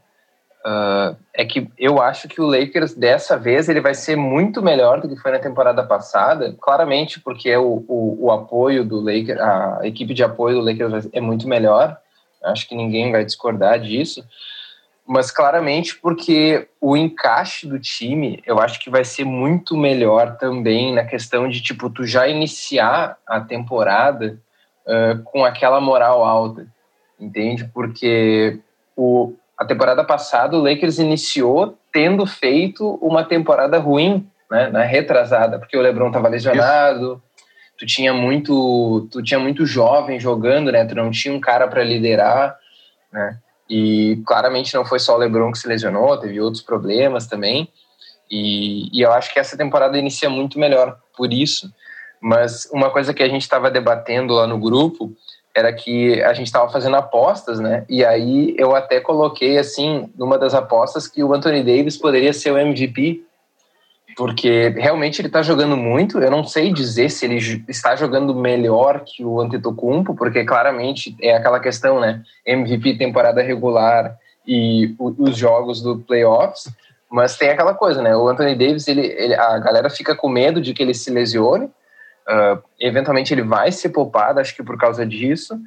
Uh, 0.65 1.17
é 1.33 1.43
que 1.43 1.69
eu 1.77 2.01
acho 2.01 2.29
que 2.29 2.39
o 2.39 2.45
Lakers 2.45 2.93
dessa 2.93 3.37
vez 3.37 3.67
ele 3.67 3.81
vai 3.81 3.93
ser 3.93 4.15
muito 4.15 4.61
melhor 4.61 5.01
do 5.01 5.09
que 5.09 5.21
foi 5.21 5.31
na 5.33 5.39
temporada 5.39 5.83
passada, 5.83 6.55
claramente 6.61 7.19
porque 7.19 7.49
é 7.49 7.59
o, 7.59 7.83
o, 7.85 8.27
o, 8.27 8.31
apoio 8.31 8.85
do 8.85 9.01
Lakers, 9.01 9.41
a 9.41 9.81
equipe 9.83 10.13
de 10.13 10.23
apoio 10.23 10.55
do 10.55 10.61
Lakers 10.61 11.09
é 11.11 11.19
muito 11.19 11.49
melhor. 11.49 11.97
Acho 12.41 12.65
que 12.67 12.75
ninguém 12.75 13.11
vai 13.11 13.25
discordar 13.25 13.77
disso, 13.77 14.23
mas 15.05 15.31
claramente 15.31 15.99
porque 15.99 16.65
o 16.79 16.95
encaixe 16.95 17.67
do 17.67 17.77
time 17.77 18.41
eu 18.45 18.57
acho 18.57 18.79
que 18.79 18.89
vai 18.89 19.03
ser 19.03 19.25
muito 19.25 19.75
melhor 19.75 20.37
também 20.37 20.93
na 20.93 21.03
questão 21.03 21.49
de 21.49 21.61
tipo 21.61 21.89
tu 21.89 22.05
já 22.05 22.25
iniciar 22.25 23.17
a 23.27 23.41
temporada 23.41 24.39
uh, 24.87 25.21
com 25.23 25.43
aquela 25.43 25.81
moral 25.81 26.23
alta, 26.23 26.65
entende? 27.19 27.65
Porque 27.65 28.61
o 28.95 29.33
a 29.57 29.65
temporada 29.65 30.03
passada 30.03 30.57
o 30.57 30.61
Lakers 30.61 30.99
iniciou 30.99 31.77
tendo 31.91 32.25
feito 32.25 32.95
uma 33.01 33.23
temporada 33.23 33.77
ruim, 33.77 34.27
né, 34.49 34.69
na 34.69 34.83
retrasada, 34.83 35.59
porque 35.59 35.77
o 35.77 35.81
LeBron 35.81 36.07
estava 36.07 36.27
lesionado, 36.27 37.21
tu 37.77 37.85
tinha 37.85 38.13
muito, 38.13 39.07
tu 39.11 39.21
tinha 39.21 39.39
muito 39.39 39.65
jovem 39.65 40.19
jogando, 40.19 40.71
né? 40.71 40.85
Tu 40.85 40.95
não 40.95 41.11
tinha 41.11 41.33
um 41.33 41.39
cara 41.39 41.67
para 41.67 41.83
liderar, 41.83 42.57
né? 43.11 43.37
E 43.69 44.21
claramente 44.25 44.73
não 44.73 44.85
foi 44.85 44.99
só 44.99 45.15
o 45.15 45.17
LeBron 45.17 45.51
que 45.51 45.57
se 45.57 45.67
lesionou, 45.67 46.17
teve 46.17 46.39
outros 46.39 46.61
problemas 46.61 47.27
também. 47.27 47.67
E, 48.29 48.89
e 48.97 49.01
eu 49.01 49.11
acho 49.11 49.33
que 49.33 49.39
essa 49.39 49.57
temporada 49.57 49.97
inicia 49.97 50.29
muito 50.29 50.59
melhor 50.59 50.97
por 51.15 51.31
isso. 51.31 51.73
Mas 52.21 52.69
uma 52.71 52.89
coisa 52.89 53.13
que 53.13 53.23
a 53.23 53.27
gente 53.27 53.41
estava 53.41 53.69
debatendo 53.69 54.33
lá 54.33 54.47
no 54.47 54.57
grupo 54.57 55.13
era 55.55 55.71
que 55.71 56.21
a 56.23 56.33
gente 56.33 56.47
estava 56.47 56.69
fazendo 56.71 56.95
apostas, 56.95 57.59
né? 57.59 57.85
E 57.87 58.03
aí 58.03 58.55
eu 58.57 58.75
até 58.75 58.99
coloquei 58.99 59.57
assim, 59.57 60.09
numa 60.17 60.37
das 60.37 60.53
apostas, 60.53 61.07
que 61.07 61.23
o 61.23 61.33
Anthony 61.33 61.63
Davis 61.63 61.95
poderia 61.95 62.33
ser 62.33 62.51
o 62.51 62.57
MVP, 62.57 63.23
porque 64.15 64.69
realmente 64.69 65.21
ele 65.21 65.27
está 65.27 65.41
jogando 65.41 65.77
muito. 65.77 66.19
Eu 66.19 66.31
não 66.31 66.43
sei 66.43 66.73
dizer 66.73 67.09
se 67.09 67.25
ele 67.25 67.37
está 67.67 67.95
jogando 67.95 68.33
melhor 68.33 69.03
que 69.05 69.23
o 69.23 69.39
Antetokounmpo, 69.39 70.15
porque 70.15 70.43
claramente 70.43 71.15
é 71.21 71.35
aquela 71.35 71.59
questão, 71.59 71.99
né? 71.99 72.23
MVP 72.45 72.97
temporada 72.97 73.41
regular 73.41 74.15
e 74.47 74.95
os 74.99 75.37
jogos 75.37 75.81
do 75.81 75.99
playoffs. 75.99 76.71
Mas 77.11 77.37
tem 77.37 77.49
aquela 77.49 77.75
coisa, 77.75 78.01
né? 78.01 78.15
O 78.15 78.27
Anthony 78.27 78.55
Davis, 78.55 78.87
ele, 78.87 79.05
ele, 79.05 79.35
a 79.35 79.59
galera 79.59 79.89
fica 79.89 80.15
com 80.15 80.27
medo 80.27 80.59
de 80.59 80.73
que 80.73 80.81
ele 80.81 80.95
se 80.95 81.11
lesione, 81.11 81.69
Uh, 82.27 82.61
eventualmente 82.79 83.33
ele 83.33 83.41
vai 83.41 83.71
ser 83.71 83.89
poupado, 83.89 84.39
acho 84.39 84.55
que 84.55 84.63
por 84.63 84.77
causa 84.77 85.05
disso. 85.05 85.59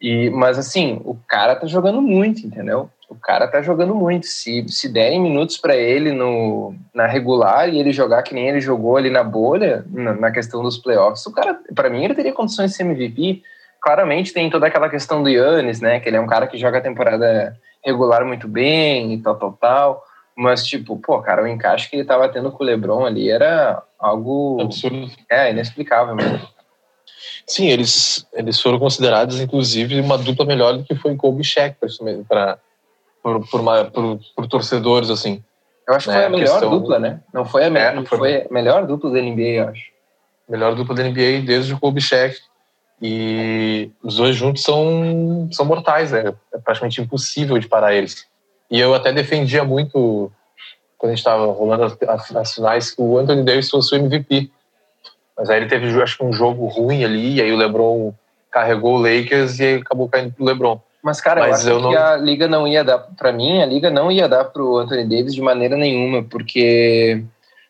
E, 0.00 0.30
mas 0.30 0.58
assim, 0.58 1.00
o 1.04 1.16
cara 1.26 1.56
tá 1.56 1.66
jogando 1.66 2.00
muito, 2.00 2.46
entendeu? 2.46 2.88
O 3.08 3.16
cara 3.16 3.48
tá 3.48 3.60
jogando 3.60 3.94
muito. 3.94 4.26
Se, 4.26 4.64
se 4.68 4.88
derem 4.88 5.20
minutos 5.20 5.56
para 5.56 5.74
ele 5.74 6.12
no, 6.12 6.74
na 6.94 7.06
regular 7.06 7.68
e 7.68 7.78
ele 7.78 7.92
jogar 7.92 8.22
que 8.22 8.34
nem 8.34 8.48
ele 8.48 8.60
jogou 8.60 8.96
ali 8.96 9.10
na 9.10 9.24
bolha, 9.24 9.84
na, 9.90 10.14
na 10.14 10.30
questão 10.30 10.62
dos 10.62 10.78
playoffs, 10.78 11.26
o 11.26 11.32
cara, 11.32 11.58
para 11.74 11.90
mim, 11.90 12.04
ele 12.04 12.14
teria 12.14 12.32
condições 12.32 12.70
de 12.70 12.76
ser 12.76 12.84
MVP. 12.84 13.42
Claramente 13.80 14.32
tem 14.32 14.50
toda 14.50 14.66
aquela 14.66 14.88
questão 14.88 15.22
do 15.22 15.28
Yannis, 15.28 15.80
né? 15.80 15.98
Que 15.98 16.08
ele 16.08 16.16
é 16.16 16.20
um 16.20 16.26
cara 16.26 16.46
que 16.46 16.58
joga 16.58 16.78
a 16.78 16.82
temporada 16.82 17.56
regular 17.84 18.24
muito 18.24 18.46
bem 18.46 19.14
e 19.14 19.22
tal, 19.22 19.36
tal, 19.36 19.52
tal. 19.52 20.04
Mas, 20.38 20.64
tipo, 20.64 20.96
pô, 20.96 21.20
cara, 21.20 21.42
o 21.42 21.48
encaixe 21.48 21.90
que 21.90 21.96
ele 21.96 22.04
tava 22.04 22.28
tendo 22.28 22.52
com 22.52 22.62
o 22.62 22.66
LeBron 22.66 23.04
ali 23.04 23.28
era 23.28 23.82
algo. 23.98 24.62
Absurdo. 24.62 25.10
É, 25.28 25.50
inexplicável 25.50 26.14
mesmo. 26.14 26.48
Sim, 27.44 27.66
eles, 27.66 28.24
eles 28.32 28.60
foram 28.60 28.78
considerados, 28.78 29.40
inclusive, 29.40 29.98
uma 29.98 30.16
dupla 30.16 30.46
melhor 30.46 30.76
do 30.76 30.84
que 30.84 30.94
foi 30.94 31.16
Kobe 31.16 31.40
e 31.40 31.44
Shaq, 31.44 31.76
para 32.28 32.56
por, 33.20 33.44
por, 33.48 33.90
por, 33.90 34.20
por, 34.36 34.46
torcedores, 34.46 35.10
assim. 35.10 35.42
Eu 35.88 35.94
acho 35.94 36.06
que 36.06 36.12
né? 36.12 36.18
foi 36.18 36.26
a 36.26 36.30
melhor 36.30 36.60
questão... 36.60 36.70
dupla, 36.70 36.98
né? 37.00 37.20
Não 37.34 37.44
foi 37.44 37.64
a, 37.64 37.70
me... 37.70 37.80
é, 37.80 38.04
foi... 38.04 38.18
foi 38.18 38.42
a 38.42 38.46
melhor 38.48 38.86
dupla 38.86 39.10
da 39.10 39.20
NBA, 39.20 39.42
eu 39.42 39.68
acho. 39.70 39.90
Melhor 40.48 40.76
dupla 40.76 40.94
da 40.94 41.02
NBA 41.02 41.42
desde 41.44 41.74
o 41.74 41.80
Kobe 41.80 42.00
Shaq. 42.00 42.36
E 43.02 43.90
os 44.04 44.16
dois 44.16 44.36
juntos 44.36 44.62
são, 44.62 45.48
são 45.50 45.66
mortais, 45.66 46.12
né? 46.12 46.32
É 46.54 46.58
praticamente 46.58 47.00
impossível 47.00 47.58
de 47.58 47.66
parar 47.66 47.92
eles. 47.92 48.28
E 48.70 48.78
eu 48.78 48.94
até 48.94 49.12
defendia 49.12 49.64
muito, 49.64 50.30
quando 50.96 51.12
a 51.12 51.14
gente 51.14 51.20
estava 51.20 51.46
rolando 51.46 51.84
as, 51.84 52.36
as, 52.36 52.54
finais, 52.54 52.90
que 52.90 53.00
o 53.00 53.18
Anthony 53.18 53.42
Davis 53.42 53.70
fosse 53.70 53.94
o 53.94 53.98
MVP. 53.98 54.50
Mas 55.36 55.48
aí 55.48 55.58
ele 55.58 55.68
teve, 55.68 56.02
acho 56.02 56.18
que, 56.18 56.24
um 56.24 56.32
jogo 56.32 56.66
ruim 56.66 57.04
ali, 57.04 57.36
e 57.36 57.42
aí 57.42 57.52
o 57.52 57.56
LeBron 57.56 58.12
carregou 58.50 58.96
o 58.96 59.02
Lakers 59.02 59.58
e 59.60 59.76
acabou 59.76 60.08
caindo 60.08 60.32
pro 60.32 60.44
LeBron. 60.44 60.80
Mas, 61.02 61.20
cara, 61.20 61.40
Mas 61.40 61.66
eu 61.66 61.76
acho 61.76 61.86
eu 61.86 61.90
que 61.90 61.96
não... 61.96 62.02
a 62.02 62.16
liga 62.16 62.48
não 62.48 62.66
ia 62.66 62.82
dar, 62.82 62.98
para 62.98 63.32
mim, 63.32 63.62
a 63.62 63.66
liga 63.66 63.88
não 63.90 64.10
ia 64.10 64.28
dar 64.28 64.44
pro 64.44 64.78
Anthony 64.78 65.04
Davis 65.04 65.34
de 65.34 65.40
maneira 65.40 65.76
nenhuma, 65.76 66.24
porque 66.24 67.24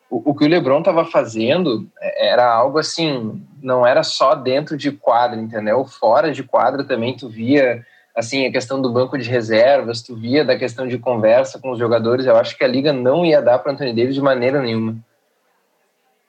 o, 0.09 0.31
o 0.31 0.35
que 0.35 0.45
o 0.45 0.47
LeBron 0.47 0.79
estava 0.79 1.05
fazendo 1.05 1.87
era 2.01 2.51
algo 2.51 2.79
assim, 2.79 3.41
não 3.61 3.85
era 3.85 4.03
só 4.03 4.33
dentro 4.33 4.75
de 4.75 4.91
quadra, 4.91 5.39
entendeu? 5.39 5.85
Fora 5.85 6.31
de 6.31 6.43
quadra 6.43 6.83
também 6.83 7.15
tu 7.15 7.29
via 7.29 7.85
assim 8.15 8.45
a 8.45 8.51
questão 8.51 8.81
do 8.81 8.91
banco 8.91 9.17
de 9.17 9.29
reservas, 9.29 10.01
tu 10.01 10.15
via 10.15 10.43
da 10.43 10.57
questão 10.57 10.87
de 10.87 10.97
conversa 10.97 11.59
com 11.59 11.71
os 11.71 11.79
jogadores. 11.79 12.25
Eu 12.25 12.35
acho 12.35 12.57
que 12.57 12.63
a 12.63 12.67
liga 12.67 12.91
não 12.91 13.25
ia 13.25 13.41
dar 13.41 13.59
para 13.59 13.71
Anthony 13.71 13.93
Davis 13.93 14.15
de 14.15 14.21
maneira 14.21 14.61
nenhuma. 14.61 14.97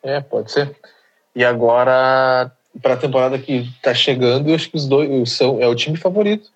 É, 0.02 0.20
pode 0.20 0.50
ser. 0.50 0.74
E 1.34 1.44
agora 1.44 2.50
para 2.80 2.94
a 2.94 2.96
temporada 2.96 3.38
que 3.38 3.68
está 3.76 3.92
chegando, 3.92 4.48
eu 4.48 4.54
acho 4.54 4.70
que 4.70 4.76
os 4.76 4.86
dois 4.86 5.32
são 5.32 5.60
é 5.60 5.66
o 5.66 5.74
time 5.74 5.96
favorito 5.96 6.50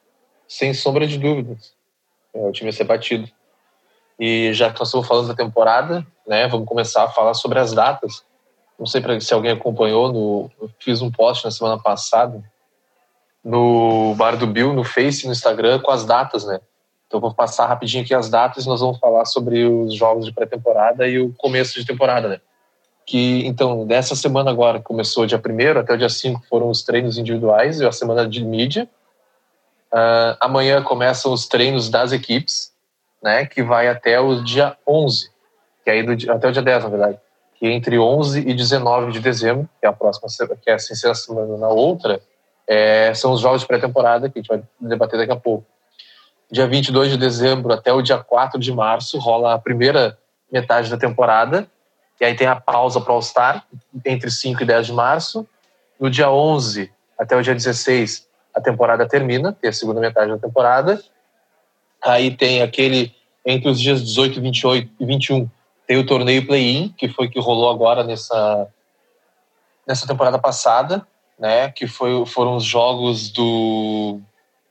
sem 0.46 0.72
sombra 0.72 1.06
de 1.06 1.18
dúvidas. 1.18 1.72
É 2.32 2.38
o 2.38 2.52
time 2.52 2.70
a 2.70 2.72
ser 2.72 2.84
batido. 2.84 3.28
E 4.18 4.52
já 4.52 4.70
que 4.70 4.78
nós 4.78 4.88
estamos 4.88 5.06
falando 5.06 5.28
da 5.28 5.34
temporada, 5.34 6.06
né, 6.26 6.46
vamos 6.46 6.68
começar 6.68 7.04
a 7.04 7.08
falar 7.08 7.34
sobre 7.34 7.58
as 7.58 7.72
datas. 7.72 8.24
Não 8.78 8.86
sei 8.86 9.02
se 9.20 9.34
alguém 9.34 9.52
acompanhou, 9.52 10.12
no, 10.12 10.50
eu 10.60 10.70
fiz 10.78 11.02
um 11.02 11.10
post 11.10 11.44
na 11.44 11.50
semana 11.50 11.80
passada 11.80 12.42
no 13.44 14.14
Bar 14.14 14.36
do 14.36 14.46
Bill, 14.46 14.72
no 14.72 14.82
Face 14.82 15.26
no 15.26 15.32
Instagram, 15.32 15.80
com 15.80 15.90
as 15.90 16.04
datas, 16.04 16.44
né? 16.46 16.60
Então 17.06 17.20
vou 17.20 17.34
passar 17.34 17.66
rapidinho 17.66 18.02
aqui 18.02 18.14
as 18.14 18.30
datas 18.30 18.64
e 18.64 18.68
nós 18.68 18.80
vamos 18.80 18.98
falar 18.98 19.24
sobre 19.26 19.64
os 19.64 19.94
jogos 19.94 20.24
de 20.24 20.32
pré-temporada 20.32 21.06
e 21.06 21.20
o 21.20 21.32
começo 21.34 21.78
de 21.78 21.84
temporada, 21.84 22.28
né? 22.28 22.40
Que, 23.06 23.46
então, 23.46 23.86
dessa 23.86 24.16
semana 24.16 24.50
agora, 24.50 24.80
começou 24.80 25.26
dia 25.26 25.38
1 25.38 25.78
até 25.78 25.92
o 25.92 25.98
dia 25.98 26.08
5 26.08 26.42
foram 26.48 26.70
os 26.70 26.82
treinos 26.82 27.18
individuais 27.18 27.78
e 27.80 27.86
a 27.86 27.92
semana 27.92 28.26
de 28.26 28.42
mídia. 28.42 28.88
Uh, 29.92 30.34
amanhã 30.40 30.82
começam 30.82 31.30
os 31.30 31.46
treinos 31.46 31.90
das 31.90 32.12
equipes, 32.12 32.72
né, 33.22 33.44
que 33.44 33.62
vai 33.62 33.88
até 33.88 34.18
o 34.18 34.42
dia 34.42 34.76
11, 34.88 35.30
que 35.84 35.90
é 35.90 36.02
do, 36.02 36.32
até 36.32 36.48
o 36.48 36.52
dia 36.52 36.62
10, 36.62 36.84
na 36.84 36.90
verdade, 36.90 37.18
que 37.56 37.66
é 37.66 37.72
entre 37.72 37.98
11 37.98 38.40
e 38.40 38.54
19 38.54 39.12
de 39.12 39.20
dezembro, 39.20 39.68
que 39.78 39.86
é 39.86 39.88
a 39.88 39.92
próxima, 39.92 40.26
que 40.60 40.70
é 40.70 40.74
a 40.74 40.78
sincera 40.78 41.14
semana 41.14 41.56
na 41.58 41.68
outra, 41.68 42.20
é, 42.66 43.12
são 43.14 43.32
os 43.32 43.40
jogos 43.40 43.62
de 43.62 43.66
pré-temporada, 43.66 44.28
que 44.28 44.38
a 44.38 44.42
gente 44.42 44.48
vai 44.48 44.62
debater 44.80 45.18
daqui 45.18 45.32
a 45.32 45.36
pouco. 45.36 45.66
Dia 46.50 46.66
22 46.66 47.12
de 47.12 47.16
dezembro 47.18 47.72
até 47.72 47.92
o 47.92 48.02
dia 48.02 48.18
4 48.18 48.58
de 48.60 48.72
março 48.72 49.18
rola 49.18 49.54
a 49.54 49.58
primeira 49.58 50.18
metade 50.50 50.90
da 50.90 50.96
temporada, 50.96 51.66
e 52.20 52.24
aí 52.24 52.34
tem 52.34 52.46
a 52.46 52.56
pausa 52.56 53.00
para 53.00 53.12
o 53.12 53.16
All-Star, 53.16 53.64
entre 54.04 54.30
5 54.30 54.62
e 54.62 54.66
10 54.66 54.86
de 54.86 54.92
março. 54.92 55.46
No 55.98 56.08
dia 56.08 56.30
11 56.30 56.90
até 57.18 57.36
o 57.36 57.42
dia 57.42 57.54
16 57.54 58.26
a 58.54 58.60
temporada 58.60 59.06
termina, 59.06 59.52
tem 59.52 59.68
a 59.68 59.72
segunda 59.72 60.00
metade 60.00 60.30
da 60.30 60.38
temporada. 60.38 61.02
Aí 62.02 62.36
tem 62.36 62.62
aquele, 62.62 63.12
entre 63.44 63.68
os 63.68 63.80
dias 63.80 64.02
18 64.02 64.38
e 64.38 64.42
28 64.42 64.90
e 65.00 65.04
21, 65.06 65.50
tem 65.86 65.98
o 65.98 66.06
torneio 66.06 66.46
play-in, 66.46 66.94
que 66.96 67.08
foi 67.08 67.28
que 67.28 67.40
rolou 67.40 67.68
agora 67.68 68.04
nessa, 68.04 68.68
nessa 69.86 70.06
temporada 70.06 70.38
passada, 70.38 71.06
né? 71.38 71.70
Que 71.70 71.86
foi, 71.86 72.24
foram 72.26 72.56
os 72.56 72.64
jogos 72.64 73.30
do, 73.30 74.20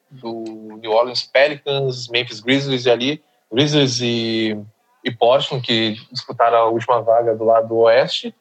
do 0.10 0.78
New 0.82 0.92
Orleans 0.92 1.24
Pelicans, 1.24 2.08
Memphis 2.08 2.40
Grizzlies 2.40 2.86
e 2.86 2.90
ali, 2.90 3.24
Grizzlies 3.52 4.02
e, 4.02 4.58
e 5.04 5.12
Portland, 5.12 5.66
que 5.66 5.98
disputaram 6.12 6.58
a 6.58 6.66
última 6.66 7.02
vaga 7.02 7.36
do 7.36 7.44
lado 7.44 7.76
oeste. 7.78 8.34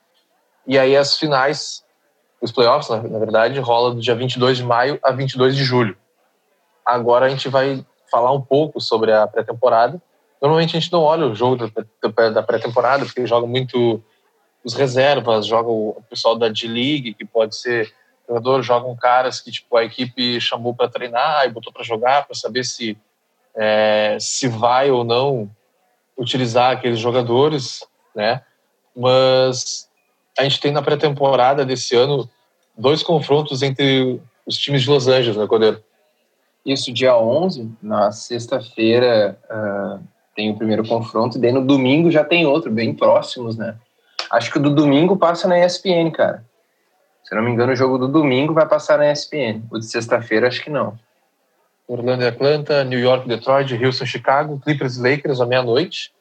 E 0.66 0.78
aí 0.78 0.96
as 0.96 1.18
finais 1.18 1.82
os 2.42 2.50
playoffs, 2.50 2.90
na, 2.90 3.00
na, 3.08 3.18
verdade, 3.20 3.60
rola 3.60 3.94
do 3.94 4.00
dia 4.00 4.16
22 4.16 4.58
de 4.58 4.64
maio 4.64 4.98
a 5.00 5.12
22 5.12 5.54
de 5.54 5.62
julho. 5.62 5.96
Agora 6.84 7.26
a 7.26 7.28
gente 7.28 7.48
vai 7.48 7.86
falar 8.10 8.32
um 8.32 8.40
pouco 8.40 8.80
sobre 8.80 9.12
a 9.12 9.28
pré-temporada. 9.28 10.02
Normalmente 10.40 10.76
a 10.76 10.80
gente 10.80 10.92
não 10.92 11.02
olha 11.02 11.28
o 11.28 11.34
jogo 11.36 11.68
da, 11.68 12.30
da 12.30 12.42
pré-temporada, 12.42 13.04
porque 13.04 13.24
joga 13.24 13.46
muito 13.46 14.02
os 14.64 14.74
reservas, 14.74 15.46
joga 15.46 15.70
o 15.70 16.02
pessoal 16.10 16.36
da 16.36 16.48
D-League, 16.48 17.14
que 17.14 17.24
pode 17.24 17.56
ser 17.56 17.92
jogador, 18.28 18.62
jogam 18.62 18.96
caras 18.96 19.40
que 19.40 19.50
tipo 19.50 19.76
a 19.76 19.84
equipe 19.84 20.40
chamou 20.40 20.74
para 20.74 20.88
treinar 20.88 21.44
e 21.46 21.50
botou 21.50 21.72
para 21.72 21.82
jogar 21.82 22.26
para 22.26 22.34
saber 22.34 22.64
se 22.64 22.96
é, 23.54 24.16
se 24.20 24.48
vai 24.48 24.90
ou 24.90 25.04
não 25.04 25.50
utilizar 26.16 26.72
aqueles 26.72 26.98
jogadores, 26.98 27.86
né? 28.14 28.42
Mas 28.96 29.88
a 30.38 30.42
gente 30.42 30.60
tem 30.60 30.72
na 30.72 30.82
pré-temporada 30.82 31.64
desse 31.64 31.96
ano 31.96 32.28
dois 32.76 33.02
confrontos 33.02 33.62
entre 33.62 34.20
os 34.46 34.56
times 34.56 34.82
de 34.82 34.90
Los 34.90 35.08
Angeles, 35.08 35.36
né, 35.36 35.46
Cordeiro? 35.46 35.82
Isso, 36.64 36.92
dia 36.92 37.16
11, 37.16 37.70
na 37.82 38.12
sexta-feira, 38.12 39.38
uh, 39.50 40.02
tem 40.34 40.50
o 40.50 40.56
primeiro 40.56 40.86
confronto, 40.86 41.36
e 41.36 41.40
daí 41.40 41.52
no 41.52 41.66
domingo 41.66 42.10
já 42.10 42.24
tem 42.24 42.46
outro, 42.46 42.70
bem 42.70 42.94
próximos, 42.94 43.56
né? 43.56 43.76
Acho 44.30 44.50
que 44.50 44.58
o 44.58 44.62
do 44.62 44.74
domingo 44.74 45.16
passa 45.16 45.48
na 45.48 45.58
ESPN, 45.58 46.10
cara. 46.10 46.44
Se 47.32 47.36
não 47.36 47.42
me 47.42 47.50
engano, 47.50 47.72
o 47.72 47.74
jogo 47.74 47.96
do 47.96 48.08
domingo 48.08 48.52
vai 48.52 48.68
passar 48.68 48.98
na 48.98 49.10
ESPN. 49.10 49.62
O 49.70 49.78
de 49.78 49.86
sexta-feira, 49.86 50.48
acho 50.48 50.62
que 50.62 50.68
não. 50.68 50.98
Orlando 51.88 52.24
e 52.24 52.26
Atlanta, 52.26 52.84
New 52.84 52.98
York, 52.98 53.26
Detroit, 53.26 53.72
Houston, 53.72 54.04
Chicago, 54.04 54.60
Clippers 54.60 54.98
e 54.98 55.00
Lakers 55.00 55.40
à 55.40 55.46
meia-noite. 55.46 56.12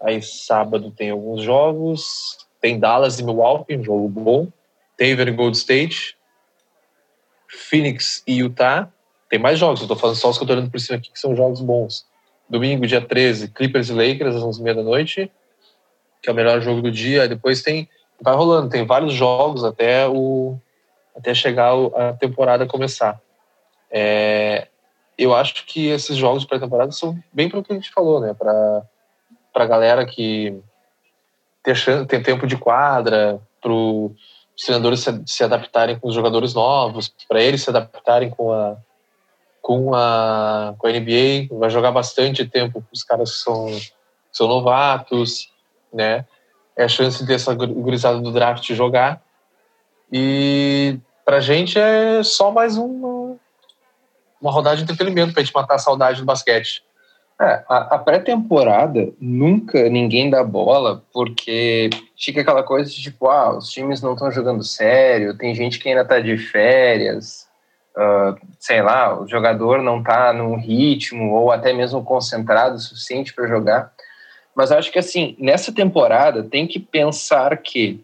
Aí 0.00 0.22
sábado 0.22 0.90
tem 0.90 1.10
alguns 1.10 1.42
jogos. 1.42 2.38
Tem 2.62 2.80
Dallas 2.80 3.18
e 3.18 3.22
Milwaukee, 3.22 3.76
um 3.76 3.84
jogo 3.84 4.08
bom. 4.08 4.48
Denver 4.98 5.28
e 5.28 5.32
Gold 5.32 5.54
State. 5.54 6.16
Phoenix 7.46 8.22
e 8.26 8.38
Utah. 8.38 8.88
Tem 9.28 9.38
mais 9.38 9.58
jogos, 9.58 9.82
eu 9.82 9.86
tô 9.86 9.96
falando 9.96 10.16
só 10.16 10.30
os 10.30 10.38
que 10.38 10.44
eu 10.44 10.46
tô 10.46 10.54
olhando 10.54 10.70
por 10.70 10.80
cima 10.80 10.96
aqui, 10.96 11.12
que 11.12 11.20
são 11.20 11.36
jogos 11.36 11.60
bons. 11.60 12.06
Domingo, 12.48 12.86
dia 12.86 13.02
13, 13.02 13.48
Clippers 13.48 13.90
e 13.90 13.92
Lakers, 13.92 14.36
às 14.36 14.42
11h30 14.42 14.76
da 14.76 14.82
noite, 14.82 15.30
que 16.22 16.30
é 16.30 16.32
o 16.32 16.34
melhor 16.34 16.62
jogo 16.62 16.80
do 16.80 16.90
dia. 16.90 17.28
Depois 17.28 17.60
tem. 17.60 17.86
Vai 18.22 18.34
rolando, 18.34 18.68
tem 18.70 18.86
vários 18.86 19.12
jogos 19.12 19.64
até 19.64 20.06
o 20.08 20.56
até 21.14 21.34
chegar 21.34 21.72
a 21.94 22.12
temporada 22.14 22.66
começar. 22.66 23.20
É, 23.90 24.68
eu 25.18 25.34
acho 25.34 25.66
que 25.66 25.88
esses 25.88 26.16
jogos 26.16 26.44
pré-temporada 26.44 26.90
são 26.92 27.18
bem 27.32 27.48
para 27.48 27.58
o 27.58 27.62
que 27.62 27.72
a 27.72 27.74
gente 27.74 27.90
falou, 27.90 28.20
né? 28.20 28.32
Para 28.32 28.82
a 29.54 29.66
galera 29.66 30.06
que 30.06 30.58
chance, 31.74 32.06
ter 32.06 32.22
tempo 32.22 32.46
de 32.46 32.56
quadra, 32.56 33.40
para 33.60 33.72
os 33.72 34.14
treinadores 34.64 35.00
se, 35.00 35.22
se, 35.26 35.44
adaptarem 35.44 35.98
com 35.98 36.08
os 36.08 36.14
jogadores 36.14 36.54
novos, 36.54 37.14
para 37.28 37.42
eles 37.42 37.62
se 37.62 37.70
adaptarem 37.70 38.30
com 38.30 38.52
a, 38.52 38.76
com 39.60 39.94
a, 39.94 40.74
com 40.78 40.86
a 40.86 40.90
NBA. 40.90 41.48
Vai 41.58 41.70
jogar 41.70 41.92
bastante 41.92 42.46
tempo 42.46 42.80
com 42.80 42.88
os 42.92 43.04
caras 43.04 43.32
que 43.32 43.38
são, 43.38 43.66
que 43.66 43.92
são 44.32 44.48
novatos, 44.48 45.52
né? 45.92 46.24
É 46.76 46.84
a 46.84 46.88
chance 46.88 47.24
dessa 47.24 47.54
gurizada 47.54 48.18
do 48.20 48.32
draft 48.32 48.70
jogar. 48.72 49.22
E 50.10 50.98
pra 51.24 51.40
gente 51.40 51.78
é 51.78 52.22
só 52.22 52.50
mais 52.50 52.76
uma, 52.76 53.36
uma 54.40 54.50
rodada 54.50 54.76
de 54.76 54.82
entretenimento 54.82 55.32
pra 55.32 55.42
gente 55.42 55.54
matar 55.54 55.76
a 55.76 55.78
saudade 55.78 56.20
do 56.20 56.26
basquete. 56.26 56.82
É, 57.40 57.64
a, 57.68 57.94
a 57.94 57.98
pré-temporada 57.98 59.12
nunca 59.20 59.88
ninguém 59.88 60.30
dá 60.30 60.44
bola, 60.44 61.02
porque 61.12 61.90
fica 62.16 62.40
aquela 62.40 62.62
coisa 62.62 62.90
de 62.90 63.02
tipo, 63.02 63.28
ah, 63.28 63.56
os 63.56 63.68
times 63.68 64.00
não 64.00 64.12
estão 64.12 64.30
jogando 64.30 64.62
sério, 64.62 65.36
tem 65.36 65.54
gente 65.54 65.78
que 65.78 65.88
ainda 65.88 66.02
está 66.02 66.20
de 66.20 66.36
férias, 66.36 67.48
uh, 67.96 68.38
sei 68.60 68.80
lá, 68.80 69.18
o 69.18 69.26
jogador 69.26 69.82
não 69.82 69.98
está 69.98 70.32
num 70.32 70.56
ritmo 70.56 71.32
ou 71.32 71.50
até 71.50 71.72
mesmo 71.72 72.04
concentrado 72.04 72.76
o 72.76 72.78
suficiente 72.78 73.34
para 73.34 73.48
jogar. 73.48 73.92
Mas 74.54 74.70
acho 74.70 74.92
que 74.92 74.98
assim, 74.98 75.34
nessa 75.38 75.72
temporada 75.72 76.42
tem 76.42 76.66
que 76.66 76.78
pensar 76.78 77.56
que 77.58 78.00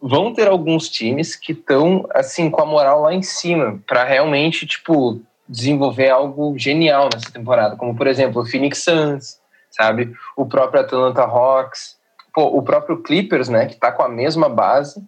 vão 0.00 0.32
ter 0.32 0.48
alguns 0.48 0.88
times 0.88 1.34
que 1.34 1.52
estão 1.52 2.06
assim 2.14 2.48
com 2.50 2.62
a 2.62 2.66
moral 2.66 3.02
lá 3.02 3.14
em 3.14 3.22
cima 3.22 3.80
para 3.86 4.04
realmente 4.04 4.66
tipo 4.66 5.20
desenvolver 5.48 6.10
algo 6.10 6.58
genial 6.58 7.08
nessa 7.12 7.32
temporada, 7.32 7.76
como 7.76 7.96
por 7.96 8.06
exemplo 8.06 8.42
o 8.42 8.46
Phoenix 8.46 8.84
Suns, 8.84 9.40
sabe, 9.70 10.14
o 10.36 10.46
próprio 10.46 10.82
Atlanta 10.82 11.22
Hawks, 11.22 11.98
Pô, 12.38 12.56
o 12.56 12.62
próprio 12.62 13.02
Clippers, 13.02 13.48
né, 13.48 13.66
que 13.66 13.74
está 13.74 13.90
com 13.90 14.00
a 14.00 14.08
mesma 14.08 14.48
base, 14.48 15.02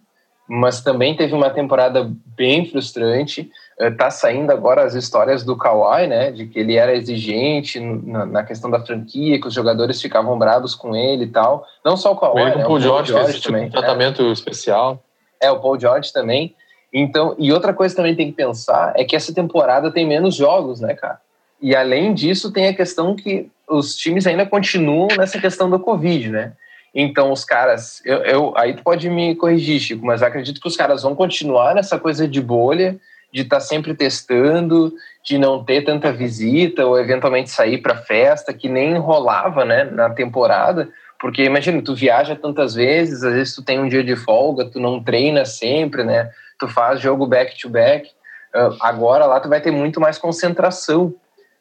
mas 0.53 0.81
também 0.81 1.15
teve 1.15 1.33
uma 1.33 1.49
temporada 1.49 2.11
bem 2.35 2.69
frustrante. 2.69 3.49
Está 3.79 4.07
eh, 4.07 4.11
saindo 4.11 4.51
agora 4.51 4.83
as 4.83 4.95
histórias 4.95 5.45
do 5.45 5.55
Kawhi, 5.55 6.07
né, 6.07 6.29
de 6.29 6.45
que 6.45 6.59
ele 6.59 6.75
era 6.75 6.93
exigente 6.93 7.79
na, 7.79 8.43
questão 8.43 8.69
da 8.69 8.85
franquia, 8.85 9.39
que 9.39 9.47
os 9.47 9.53
jogadores 9.53 10.01
ficavam 10.01 10.37
bravos 10.37 10.75
com 10.75 10.93
ele 10.93 11.23
e 11.23 11.27
tal. 11.27 11.65
Não 11.85 11.95
só 11.95 12.11
o 12.11 12.17
Kawhi, 12.17 12.43
né, 12.43 12.65
o 12.65 12.67
Paul 12.67 12.81
George, 12.81 13.13
George 13.13 13.31
fez 13.31 13.43
também. 13.43 13.67
um 13.67 13.69
tratamento 13.69 14.23
é. 14.23 14.31
especial. 14.33 15.01
É, 15.39 15.49
o 15.49 15.61
Paul 15.61 15.79
George 15.79 16.11
também. 16.11 16.53
Então, 16.91 17.33
e 17.39 17.53
outra 17.53 17.73
coisa 17.73 17.95
também 17.95 18.13
tem 18.13 18.27
que 18.27 18.35
pensar 18.35 18.91
é 18.97 19.05
que 19.05 19.15
essa 19.15 19.33
temporada 19.33 19.89
tem 19.89 20.05
menos 20.05 20.35
jogos, 20.35 20.81
né, 20.81 20.95
cara? 20.95 21.21
E 21.61 21.73
além 21.73 22.13
disso, 22.13 22.51
tem 22.51 22.67
a 22.67 22.73
questão 22.73 23.15
que 23.15 23.49
os 23.69 23.95
times 23.95 24.27
ainda 24.27 24.45
continuam 24.45 25.07
nessa 25.17 25.39
questão 25.39 25.69
do 25.69 25.79
Covid, 25.79 26.29
né? 26.29 26.51
Então, 26.93 27.31
os 27.31 27.45
caras, 27.45 28.01
eu, 28.03 28.17
eu, 28.17 28.53
aí 28.57 28.73
tu 28.73 28.83
pode 28.83 29.09
me 29.09 29.33
corrigir, 29.35 29.79
Chico, 29.79 30.05
mas 30.05 30.21
acredito 30.21 30.59
que 30.59 30.67
os 30.67 30.75
caras 30.75 31.03
vão 31.03 31.15
continuar 31.15 31.73
nessa 31.73 31.97
coisa 31.97 32.27
de 32.27 32.41
bolha, 32.41 32.97
de 33.33 33.43
estar 33.43 33.57
tá 33.57 33.61
sempre 33.61 33.93
testando, 33.93 34.93
de 35.23 35.37
não 35.37 35.63
ter 35.63 35.83
tanta 35.83 36.11
visita, 36.11 36.85
ou 36.85 36.99
eventualmente 36.99 37.49
sair 37.49 37.77
para 37.77 37.95
festa, 37.95 38.53
que 38.53 38.67
nem 38.67 38.97
rolava 38.97 39.63
né, 39.63 39.85
na 39.85 40.09
temporada. 40.09 40.89
Porque 41.17 41.43
imagina, 41.43 41.81
tu 41.81 41.95
viaja 41.95 42.35
tantas 42.35 42.73
vezes, 42.73 43.23
às 43.23 43.33
vezes 43.33 43.55
tu 43.55 43.63
tem 43.63 43.79
um 43.79 43.87
dia 43.87 44.03
de 44.03 44.15
folga, 44.15 44.65
tu 44.65 44.79
não 44.79 45.01
treina 45.01 45.45
sempre, 45.45 46.03
né? 46.03 46.29
Tu 46.59 46.67
faz 46.67 46.99
jogo 46.99 47.25
back 47.25 47.57
to 47.59 47.69
back. 47.69 48.09
Uh, 48.53 48.75
agora 48.81 49.25
lá 49.25 49.39
tu 49.39 49.47
vai 49.47 49.61
ter 49.61 49.71
muito 49.71 50.01
mais 50.01 50.17
concentração. 50.17 51.13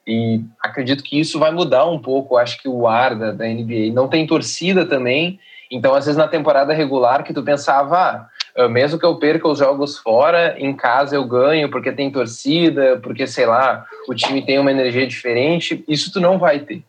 E 0.06 0.42
acredito 0.60 1.04
que 1.04 1.20
isso 1.20 1.38
vai 1.38 1.50
mudar 1.50 1.86
um 1.86 1.98
pouco, 1.98 2.36
acho 2.36 2.60
que 2.60 2.68
o 2.68 2.86
ar 2.86 3.14
da, 3.14 3.32
da 3.32 3.46
NBA. 3.46 3.92
Não 3.92 4.08
tem 4.08 4.26
torcida 4.26 4.86
também, 4.86 5.38
então 5.70 5.94
às 5.94 6.06
vezes 6.06 6.18
na 6.18 6.26
temporada 6.26 6.72
regular 6.72 7.22
que 7.22 7.34
tu 7.34 7.42
pensava, 7.42 8.28
ah, 8.56 8.68
mesmo 8.68 8.98
que 8.98 9.06
eu 9.06 9.16
perca 9.16 9.46
os 9.46 9.58
jogos 9.58 9.98
fora, 9.98 10.56
em 10.58 10.74
casa 10.74 11.14
eu 11.14 11.24
ganho 11.24 11.70
porque 11.70 11.92
tem 11.92 12.10
torcida, 12.10 12.98
porque 13.02 13.26
sei 13.26 13.46
lá, 13.46 13.86
o 14.08 14.14
time 14.14 14.44
tem 14.44 14.58
uma 14.58 14.70
energia 14.72 15.06
diferente, 15.06 15.84
isso 15.86 16.12
tu 16.12 16.20
não 16.20 16.38
vai 16.38 16.60
ter. 16.60 16.82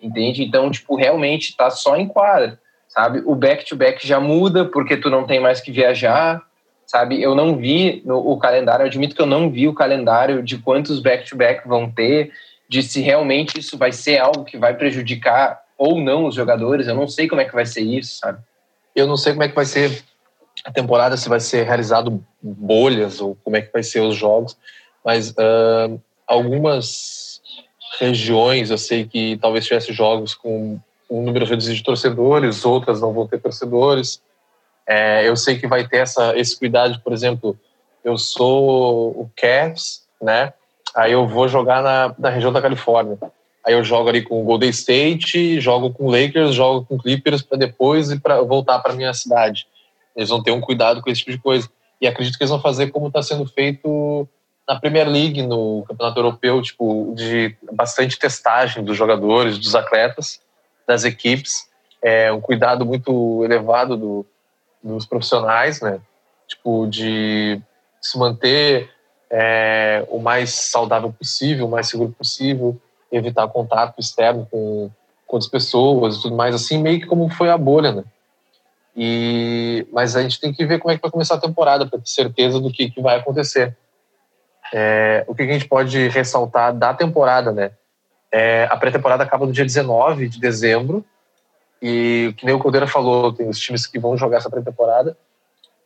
Entende? 0.00 0.42
Então, 0.42 0.70
tipo, 0.70 0.94
realmente 0.94 1.56
tá 1.56 1.70
só 1.70 1.96
em 1.96 2.06
quadra, 2.06 2.58
sabe? 2.88 3.22
O 3.24 3.34
back 3.34 3.64
to 3.64 3.76
back 3.76 4.06
já 4.06 4.20
muda 4.20 4.64
porque 4.64 4.96
tu 4.96 5.08
não 5.08 5.24
tem 5.24 5.40
mais 5.40 5.60
que 5.60 5.72
viajar, 5.72 6.42
sabe? 6.86 7.20
Eu 7.20 7.34
não 7.34 7.56
vi 7.56 8.02
no, 8.04 8.18
o 8.18 8.38
calendário, 8.38 8.86
admito 8.86 9.14
que 9.14 9.20
eu 9.20 9.26
não 9.26 9.50
vi 9.50 9.66
o 9.66 9.74
calendário 9.74 10.42
de 10.42 10.56
quantos 10.58 11.00
back 11.00 11.28
to 11.28 11.36
back 11.36 11.66
vão 11.66 11.90
ter 11.90 12.32
de 12.68 12.82
se 12.82 13.00
realmente 13.00 13.58
isso 13.58 13.76
vai 13.76 13.92
ser 13.92 14.18
algo 14.18 14.44
que 14.44 14.56
vai 14.56 14.74
prejudicar 14.74 15.60
ou 15.76 16.00
não 16.00 16.26
os 16.26 16.34
jogadores. 16.34 16.86
Eu 16.86 16.94
não 16.94 17.08
sei 17.08 17.28
como 17.28 17.40
é 17.40 17.44
que 17.44 17.54
vai 17.54 17.66
ser 17.66 17.82
isso, 17.82 18.18
sabe? 18.18 18.38
Eu 18.94 19.06
não 19.06 19.16
sei 19.16 19.32
como 19.32 19.42
é 19.42 19.48
que 19.48 19.54
vai 19.54 19.66
ser 19.66 20.02
a 20.64 20.72
temporada, 20.72 21.16
se 21.16 21.28
vai 21.28 21.40
ser 21.40 21.64
realizado 21.64 22.24
bolhas 22.40 23.20
ou 23.20 23.36
como 23.44 23.56
é 23.56 23.62
que 23.62 23.72
vai 23.72 23.82
ser 23.82 24.00
os 24.00 24.16
jogos, 24.16 24.56
mas 25.04 25.30
uh, 25.30 26.00
algumas 26.26 27.40
regiões 28.00 28.70
eu 28.70 28.78
sei 28.78 29.06
que 29.06 29.36
talvez 29.36 29.66
tivesse 29.66 29.92
jogos 29.92 30.34
com 30.34 30.78
um 31.08 31.22
número 31.22 31.46
reduzido 31.46 31.76
de 31.76 31.84
torcedores, 31.84 32.64
outras 32.64 33.00
não 33.00 33.12
vão 33.12 33.26
ter 33.26 33.40
torcedores. 33.40 34.20
É, 34.86 35.28
eu 35.28 35.36
sei 35.36 35.58
que 35.58 35.66
vai 35.66 35.86
ter 35.86 35.98
essa, 35.98 36.36
esse 36.38 36.56
cuidado, 36.56 37.00
por 37.00 37.12
exemplo, 37.12 37.58
eu 38.04 38.16
sou 38.16 39.10
o 39.10 39.30
Cavs, 39.36 40.06
né? 40.22 40.52
Aí 40.94 41.12
eu 41.12 41.26
vou 41.26 41.48
jogar 41.48 41.82
na, 41.82 42.14
na 42.18 42.30
região 42.30 42.52
da 42.52 42.62
Califórnia. 42.62 43.18
Aí 43.66 43.74
eu 43.74 43.82
jogo 43.82 44.08
ali 44.08 44.22
com 44.22 44.40
o 44.40 44.44
Golden 44.44 44.70
State, 44.70 45.60
jogo 45.60 45.92
com 45.92 46.06
o 46.06 46.10
Lakers, 46.10 46.54
jogo 46.54 46.86
com 46.86 46.94
o 46.94 46.98
Clippers 46.98 47.42
para 47.42 47.58
depois 47.58 48.12
e 48.12 48.20
para 48.20 48.40
voltar 48.42 48.78
para 48.78 48.94
minha 48.94 49.12
cidade. 49.12 49.66
Eles 50.14 50.28
vão 50.28 50.40
ter 50.40 50.52
um 50.52 50.60
cuidado 50.60 51.02
com 51.02 51.10
esse 51.10 51.18
tipo 51.18 51.32
de 51.32 51.38
coisa. 51.38 51.68
E 52.00 52.06
acredito 52.06 52.38
que 52.38 52.44
eles 52.44 52.50
vão 52.50 52.62
fazer 52.62 52.92
como 52.92 53.08
está 53.08 53.20
sendo 53.22 53.44
feito 53.44 54.28
na 54.68 54.78
Premier 54.78 55.08
League, 55.08 55.42
no 55.42 55.84
Campeonato 55.88 56.18
Europeu, 56.18 56.62
tipo, 56.62 57.12
de 57.16 57.56
bastante 57.72 58.18
testagem 58.18 58.84
dos 58.84 58.96
jogadores, 58.96 59.58
dos 59.58 59.74
atletas, 59.74 60.40
das 60.86 61.04
equipes. 61.04 61.68
É 62.02 62.32
um 62.32 62.40
cuidado 62.40 62.86
muito 62.86 63.44
elevado 63.44 63.96
do, 63.96 64.26
dos 64.86 65.06
profissionais, 65.06 65.80
né? 65.80 66.00
Tipo, 66.46 66.86
de 66.86 67.60
se 68.00 68.18
manter 68.18 68.90
é, 69.30 70.06
o 70.08 70.18
mais 70.18 70.50
saudável 70.50 71.12
possível, 71.12 71.66
o 71.66 71.70
mais 71.70 71.88
seguro 71.88 72.12
possível, 72.12 72.80
evitar 73.10 73.48
contato 73.48 73.98
externo 73.98 74.46
com, 74.50 74.90
com 75.26 75.36
outras 75.36 75.50
pessoas 75.50 76.16
e 76.16 76.22
tudo 76.22 76.36
mais, 76.36 76.54
assim, 76.54 76.78
meio 76.78 77.00
que 77.00 77.06
como 77.06 77.28
foi 77.28 77.50
a 77.50 77.58
bolha, 77.58 77.92
né? 77.92 78.04
E, 78.96 79.86
mas 79.92 80.16
a 80.16 80.22
gente 80.22 80.40
tem 80.40 80.52
que 80.52 80.64
ver 80.64 80.78
como 80.78 80.92
é 80.92 80.96
que 80.96 81.02
vai 81.02 81.10
começar 81.10 81.34
a 81.34 81.40
temporada 81.40 81.86
para 81.86 81.98
ter 81.98 82.08
certeza 82.08 82.58
do 82.58 82.72
que, 82.72 82.90
que 82.90 83.02
vai 83.02 83.18
acontecer. 83.18 83.76
É, 84.72 85.24
o 85.28 85.34
que 85.34 85.42
a 85.42 85.46
gente 85.46 85.68
pode 85.68 86.08
ressaltar 86.08 86.74
da 86.74 86.94
temporada, 86.94 87.52
né? 87.52 87.72
É, 88.32 88.66
a 88.70 88.76
pré-temporada 88.76 89.22
acaba 89.22 89.46
no 89.46 89.52
dia 89.52 89.64
19 89.64 90.28
de 90.28 90.40
dezembro 90.40 91.04
e, 91.80 92.34
que 92.36 92.46
nem 92.46 92.54
o 92.54 92.58
Caldeira 92.58 92.86
falou, 92.86 93.32
tem 93.32 93.48
os 93.48 93.58
times 93.58 93.86
que 93.86 93.98
vão 93.98 94.16
jogar 94.16 94.38
essa 94.38 94.50
pré-temporada 94.50 95.16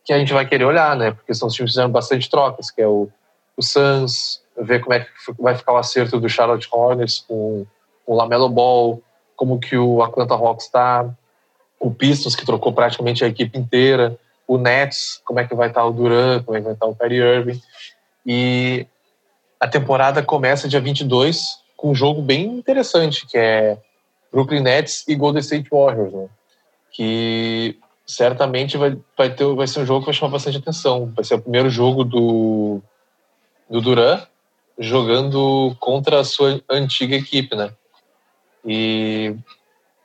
que 0.03 0.11
a 0.11 0.17
gente 0.17 0.33
vai 0.33 0.47
querer 0.47 0.65
olhar, 0.65 0.95
né? 0.95 1.11
Porque 1.11 1.33
são 1.33 1.47
os 1.47 1.53
times 1.53 1.71
que 1.71 1.73
fizeram 1.73 1.91
bastante 1.91 2.29
trocas, 2.29 2.71
que 2.71 2.81
é 2.81 2.87
o 2.87 3.07
o 3.55 3.63
Suns, 3.63 4.41
ver 4.57 4.81
como 4.81 4.93
é 4.93 5.01
que 5.01 5.07
vai 5.39 5.55
ficar 5.55 5.73
o 5.73 5.77
acerto 5.77 6.19
do 6.19 6.29
Charlotte 6.29 6.67
Hornets 6.71 7.23
com 7.27 7.65
o 8.05 8.15
Lamelo 8.15 8.49
Ball, 8.49 9.01
como 9.35 9.59
que 9.59 9.77
o 9.77 10.01
Atlanta 10.01 10.33
Hawks 10.33 10.65
está, 10.65 11.07
o 11.79 11.91
Pistons, 11.91 12.35
que 12.35 12.45
trocou 12.45 12.73
praticamente 12.73 13.23
a 13.23 13.27
equipe 13.27 13.57
inteira, 13.57 14.17
o 14.47 14.57
Nets, 14.57 15.21
como 15.23 15.39
é 15.39 15.47
que 15.47 15.55
vai 15.55 15.69
estar 15.69 15.85
o 15.85 15.91
Durant, 15.91 16.43
como 16.43 16.57
é 16.57 16.59
que 16.59 16.65
vai 16.65 16.73
estar 16.73 16.85
o 16.85 16.95
Kyrie 16.95 17.19
Irving. 17.19 17.61
E 18.25 18.85
a 19.59 19.67
temporada 19.67 20.21
começa 20.21 20.67
dia 20.67 20.81
22 20.81 21.61
com 21.77 21.91
um 21.91 21.95
jogo 21.95 22.21
bem 22.21 22.45
interessante, 22.45 23.25
que 23.25 23.37
é 23.37 23.77
Brooklyn 24.31 24.61
Nets 24.61 25.03
e 25.07 25.15
Golden 25.15 25.41
State 25.41 25.69
Warriors, 25.71 26.13
né? 26.13 26.29
que 26.91 27.77
certamente 28.05 28.77
vai, 28.77 28.97
vai, 29.17 29.33
ter, 29.33 29.45
vai 29.55 29.67
ser 29.67 29.79
um 29.79 29.85
jogo 29.85 30.01
que 30.01 30.07
vai 30.07 30.13
chamar 30.13 30.31
bastante 30.33 30.57
atenção. 30.57 31.11
Vai 31.15 31.23
ser 31.23 31.35
o 31.35 31.41
primeiro 31.41 31.69
jogo 31.69 32.03
do, 32.03 32.81
do 33.69 33.81
Duran 33.81 34.21
jogando 34.77 35.75
contra 35.79 36.19
a 36.19 36.23
sua 36.23 36.61
antiga 36.69 37.15
equipe, 37.15 37.55
né? 37.55 37.71
E 38.65 39.35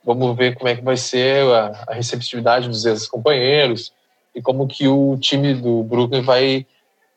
vamos 0.03 0.35
ver 0.37 0.55
como 0.55 0.69
é 0.69 0.75
que 0.75 0.83
vai 0.83 0.95
ser 0.95 1.43
a, 1.51 1.85
a 1.87 1.93
receptividade 1.93 2.69
dos 2.69 2.85
ex-companheiros 2.85 3.93
e 4.33 4.41
como 4.41 4.67
que 4.67 4.87
o 4.87 5.17
time 5.19 5.53
do 5.53 5.83
Brooklyn 5.83 6.21
vai 6.21 6.65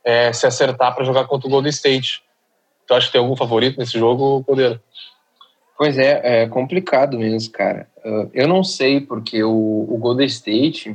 é, 0.03 0.33
se 0.33 0.47
acertar 0.47 0.95
para 0.95 1.05
jogar 1.05 1.27
contra 1.27 1.47
o 1.47 1.51
Golden 1.51 1.71
State. 1.71 2.23
Tu 2.87 2.95
acha 2.95 3.07
que 3.07 3.13
tem 3.13 3.21
algum 3.21 3.37
favorito 3.37 3.79
nesse 3.79 3.99
jogo, 3.99 4.43
Poder? 4.43 4.81
Pois 5.81 5.97
é, 5.97 6.43
é 6.43 6.47
complicado 6.47 7.19
mesmo, 7.19 7.51
cara. 7.53 7.89
Uh, 8.05 8.29
eu 8.35 8.47
não 8.47 8.63
sei, 8.63 9.01
porque 9.01 9.43
o, 9.43 9.87
o 9.89 9.97
Golden 9.99 10.27
State 10.27 10.95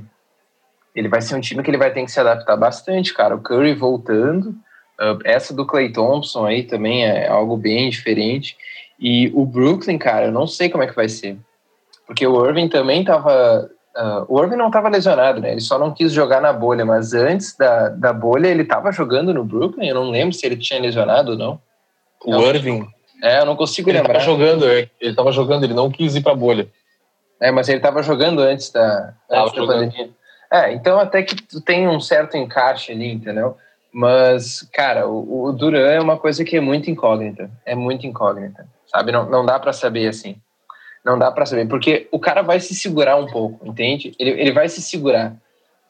ele 0.93 1.09
vai 1.09 1.21
ser 1.21 1.35
um 1.35 1.41
time 1.41 1.63
que 1.63 1.71
ele 1.71 1.77
vai 1.77 1.91
ter 1.91 2.05
que 2.05 2.11
se 2.11 2.19
adaptar 2.19 2.55
bastante, 2.55 3.11
cara. 3.11 3.35
O 3.35 3.41
Curry 3.41 3.73
voltando, 3.73 4.55
Uh, 4.99 5.19
essa 5.25 5.53
do 5.53 5.65
Clay 5.65 5.91
Thompson 5.91 6.45
aí 6.45 6.63
também 6.63 7.05
é 7.05 7.27
algo 7.27 7.57
bem 7.57 7.89
diferente. 7.89 8.55
E 8.99 9.29
o 9.33 9.45
Brooklyn, 9.45 9.97
cara, 9.97 10.27
eu 10.27 10.31
não 10.31 10.47
sei 10.47 10.69
como 10.69 10.83
é 10.83 10.87
que 10.87 10.95
vai 10.95 11.09
ser. 11.09 11.37
Porque 12.07 12.25
o 12.25 12.45
Irving 12.45 12.69
também 12.69 13.03
tava. 13.03 13.69
Uh, 13.95 14.25
o 14.27 14.41
Irving 14.41 14.55
não 14.55 14.67
estava 14.67 14.89
lesionado, 14.89 15.41
né? 15.41 15.51
Ele 15.51 15.59
só 15.61 15.77
não 15.77 15.93
quis 15.93 16.11
jogar 16.11 16.41
na 16.41 16.53
bolha, 16.53 16.85
mas 16.85 17.13
antes 17.13 17.55
da, 17.57 17.89
da 17.89 18.13
bolha 18.13 18.47
ele 18.47 18.61
estava 18.61 18.91
jogando 18.91 19.33
no 19.33 19.43
Brooklyn. 19.43 19.87
Eu 19.87 19.95
não 19.95 20.11
lembro 20.11 20.33
se 20.33 20.45
ele 20.45 20.57
tinha 20.57 20.79
lesionado 20.79 21.31
ou 21.31 21.37
não. 21.37 21.59
O 22.23 22.31
não, 22.31 22.41
Irving? 22.41 22.87
É, 23.25 23.39
eu 23.39 23.45
não 23.45 23.55
consigo 23.55 23.89
ele 23.89 23.97
lembrar. 23.97 24.13
Tava 24.13 24.25
jogando, 24.25 24.69
é, 24.69 24.87
ele 25.01 25.09
estava 25.09 25.31
jogando, 25.31 25.63
ele 25.63 25.73
não 25.73 25.89
quis 25.89 26.15
ir 26.15 26.21
para 26.21 26.33
a 26.33 26.35
bolha. 26.35 26.67
É, 27.41 27.51
mas 27.51 27.67
ele 27.67 27.77
estava 27.77 28.03
jogando 28.03 28.39
antes 28.39 28.69
da, 28.69 29.15
antes 29.29 29.55
da 29.55 29.65
pandemia. 29.65 30.09
É, 30.53 30.73
então 30.73 30.99
até 30.99 31.23
que 31.23 31.35
tu 31.35 31.59
tem 31.59 31.87
um 31.87 31.99
certo 31.99 32.37
encaixe 32.37 32.91
ali, 32.91 33.11
entendeu? 33.11 33.57
Mas, 33.91 34.61
cara, 34.71 35.07
o, 35.07 35.45
o 35.45 35.51
Duran 35.51 35.87
é 35.87 35.99
uma 35.99 36.17
coisa 36.17 36.45
que 36.45 36.55
é 36.55 36.61
muito 36.61 36.91
incógnita. 36.91 37.49
É 37.65 37.73
muito 37.73 38.05
incógnita. 38.05 38.67
sabe? 38.87 39.11
Não, 39.11 39.27
não 39.27 39.43
dá 39.43 39.59
para 39.59 39.73
saber 39.73 40.07
assim. 40.07 40.35
Não 41.03 41.17
dá 41.17 41.31
para 41.31 41.45
saber, 41.45 41.67
porque 41.67 42.07
o 42.11 42.19
cara 42.19 42.41
vai 42.41 42.59
se 42.59 42.75
segurar 42.75 43.15
um 43.15 43.27
pouco, 43.27 43.65
entende? 43.65 44.13
Ele, 44.19 44.31
ele 44.31 44.51
vai 44.51 44.69
se 44.69 44.81
segurar. 44.81 45.35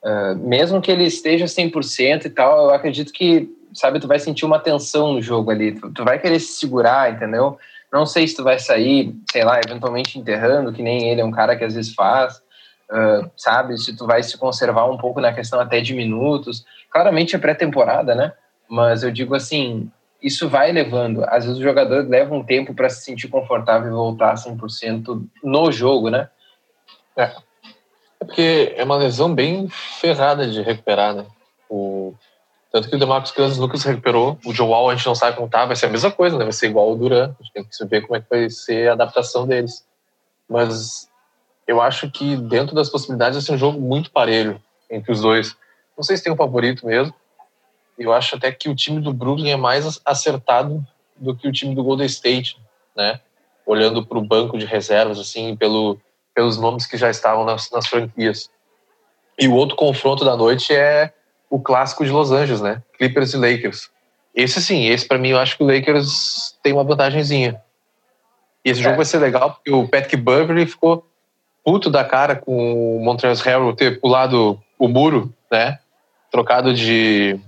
Uh, 0.04 0.36
mesmo 0.36 0.82
que 0.82 0.92
ele 0.92 1.06
esteja 1.06 1.46
100% 1.46 2.26
e 2.26 2.30
tal, 2.30 2.66
eu 2.66 2.70
acredito 2.72 3.12
que, 3.12 3.50
sabe, 3.76 4.00
tu 4.00 4.08
vai 4.08 4.20
sentir 4.20 4.46
uma 4.46 4.60
tensão 4.60 5.14
no 5.14 5.22
jogo 5.22 5.52
ali. 5.52 5.74
Tu, 5.74 5.92
tu 5.92 6.04
vai 6.04 6.20
querer 6.20 6.40
se 6.40 6.54
segurar, 6.54 7.12
entendeu? 7.12 7.58
Não 7.92 8.06
sei 8.06 8.28
se 8.28 8.36
tu 8.36 8.44
vai 8.44 8.60
sair, 8.60 9.16
sei 9.32 9.44
lá, 9.44 9.60
eventualmente 9.64 10.20
enterrando, 10.20 10.74
que 10.74 10.82
nem 10.82 11.10
ele 11.10 11.22
é 11.22 11.26
um 11.26 11.32
cara 11.32 11.56
que 11.56 11.64
às 11.64 11.76
vezes 11.76 11.94
faz. 11.94 12.44
Uh, 12.90 13.30
sabe, 13.36 13.78
se 13.78 13.96
tu 13.96 14.06
vai 14.06 14.22
se 14.22 14.38
conservar 14.38 14.86
um 14.86 14.98
pouco 14.98 15.20
na 15.20 15.34
questão 15.34 15.60
até 15.60 15.80
de 15.82 15.94
minutos. 15.94 16.66
Claramente 16.92 17.36
é 17.36 17.40
pré-temporada, 17.40 18.14
né? 18.16 18.34
Mas 18.70 19.04
eu 19.04 19.12
digo 19.12 19.36
assim, 19.36 19.90
isso 20.22 20.50
vai 20.50 20.72
levando. 20.72 21.24
Às 21.26 21.46
vezes 21.46 21.60
o 21.60 21.64
jogador 21.64 22.08
leva 22.08 22.34
um 22.34 22.44
tempo 22.44 22.74
para 22.74 22.90
se 22.90 23.04
sentir 23.04 23.28
confortável 23.28 23.88
e 23.90 23.94
voltar 23.94 24.36
100% 24.36 25.24
no 25.44 25.72
jogo, 25.72 26.10
né? 26.10 26.30
É. 27.16 27.24
é. 27.24 27.34
porque 28.20 28.74
é 28.76 28.84
uma 28.84 28.98
lesão 28.98 29.34
bem 29.34 29.70
ferrada 29.70 30.48
de 30.48 30.62
recuperar, 30.62 31.14
né? 31.14 31.26
Tanto 32.76 32.90
que 32.90 32.96
o 32.98 33.00
Demarcus 33.00 33.32
Cousins 33.32 33.58
Lucas 33.58 33.86
recuperou, 33.86 34.38
o 34.46 34.54
Joel 34.54 34.90
a 34.90 34.96
gente 34.98 35.06
não 35.06 35.16
sabe 35.16 35.38
contar, 35.38 35.66
vai 35.66 35.78
ser 35.78 35.86
a 35.86 35.90
mesma 35.90 36.12
coisa, 36.12 36.38
né? 36.38 36.44
Vai 36.44 36.52
ser 36.52 36.68
igual 36.68 36.92
o 36.92 36.96
Duran, 36.98 37.34
a 37.40 37.42
gente 37.42 37.54
tem 37.54 37.64
que 37.64 37.86
ver 37.86 38.02
como 38.02 38.18
é 38.18 38.20
que 38.20 38.30
vai 38.30 38.50
ser 38.50 38.90
a 38.90 38.92
adaptação 38.92 39.48
deles. 39.48 39.88
Mas 40.46 41.10
eu 41.66 41.80
acho 41.80 42.12
que 42.12 42.36
dentro 42.36 42.76
das 42.76 42.90
possibilidades 42.90 43.38
vai 43.38 43.46
ser 43.46 43.54
um 43.54 43.58
jogo 43.58 43.80
muito 43.80 44.12
parelho 44.12 44.62
entre 44.92 45.10
os 45.10 45.22
dois. 45.22 45.56
Não 45.96 46.04
sei 46.04 46.18
se 46.18 46.24
tem 46.26 46.34
um 46.34 46.36
favorito 46.36 46.86
mesmo, 46.86 47.16
eu 47.98 48.12
acho 48.12 48.36
até 48.36 48.52
que 48.52 48.68
o 48.68 48.76
time 48.76 49.00
do 49.00 49.14
Brooklyn 49.14 49.52
é 49.52 49.56
mais 49.56 50.02
acertado 50.04 50.86
do 51.16 51.34
que 51.34 51.48
o 51.48 51.54
time 51.54 51.74
do 51.74 51.82
Golden 51.82 52.08
State, 52.08 52.58
né? 52.94 53.22
Olhando 53.66 54.06
para 54.06 54.18
o 54.18 54.22
banco 54.22 54.58
de 54.58 54.66
reservas, 54.66 55.18
assim, 55.18 55.56
pelo, 55.56 55.98
pelos 56.34 56.58
nomes 56.58 56.86
que 56.86 56.98
já 56.98 57.10
estavam 57.10 57.46
nas, 57.46 57.72
nas 57.72 57.88
franquias. 57.88 58.50
E 59.40 59.48
o 59.48 59.54
outro 59.54 59.78
confronto 59.78 60.26
da 60.26 60.36
noite 60.36 60.76
é 60.76 61.14
o 61.50 61.60
clássico 61.60 62.06
de 62.06 62.12
Los 62.12 62.32
Angeles, 62.32 62.62
né? 62.62 62.82
Clippers 62.98 63.34
e 63.34 63.38
Lakers. 63.38 63.90
Esse 64.34 64.62
sim, 64.62 64.86
esse 64.88 65.08
para 65.08 65.18
mim 65.18 65.30
eu 65.30 65.40
acho 65.40 65.58
que 65.58 65.64
o 65.64 65.68
Lakers 65.68 66.58
tem 66.62 66.74
uma 66.74 66.84
vantagemzinha. 66.84 67.62
E 68.64 68.70
esse 68.70 68.82
é. 68.82 68.84
jogo 68.84 68.98
vai 68.98 69.06
ser 69.06 69.20
legal 69.20 69.54
porque 69.54 69.72
o 69.72 69.88
Patrick 69.88 70.18
Beverly 70.18 70.66
ficou 70.66 71.06
puto 71.64 71.90
da 71.90 72.04
cara 72.04 72.36
com 72.36 72.98
o 72.98 73.04
Montreal 73.04 73.36
Harrell 73.36 73.76
ter 73.76 74.00
pulado 74.00 74.62
o 74.78 74.88
muro, 74.88 75.34
né? 75.52 75.80
Trocado 76.32 76.74
de 76.74 77.40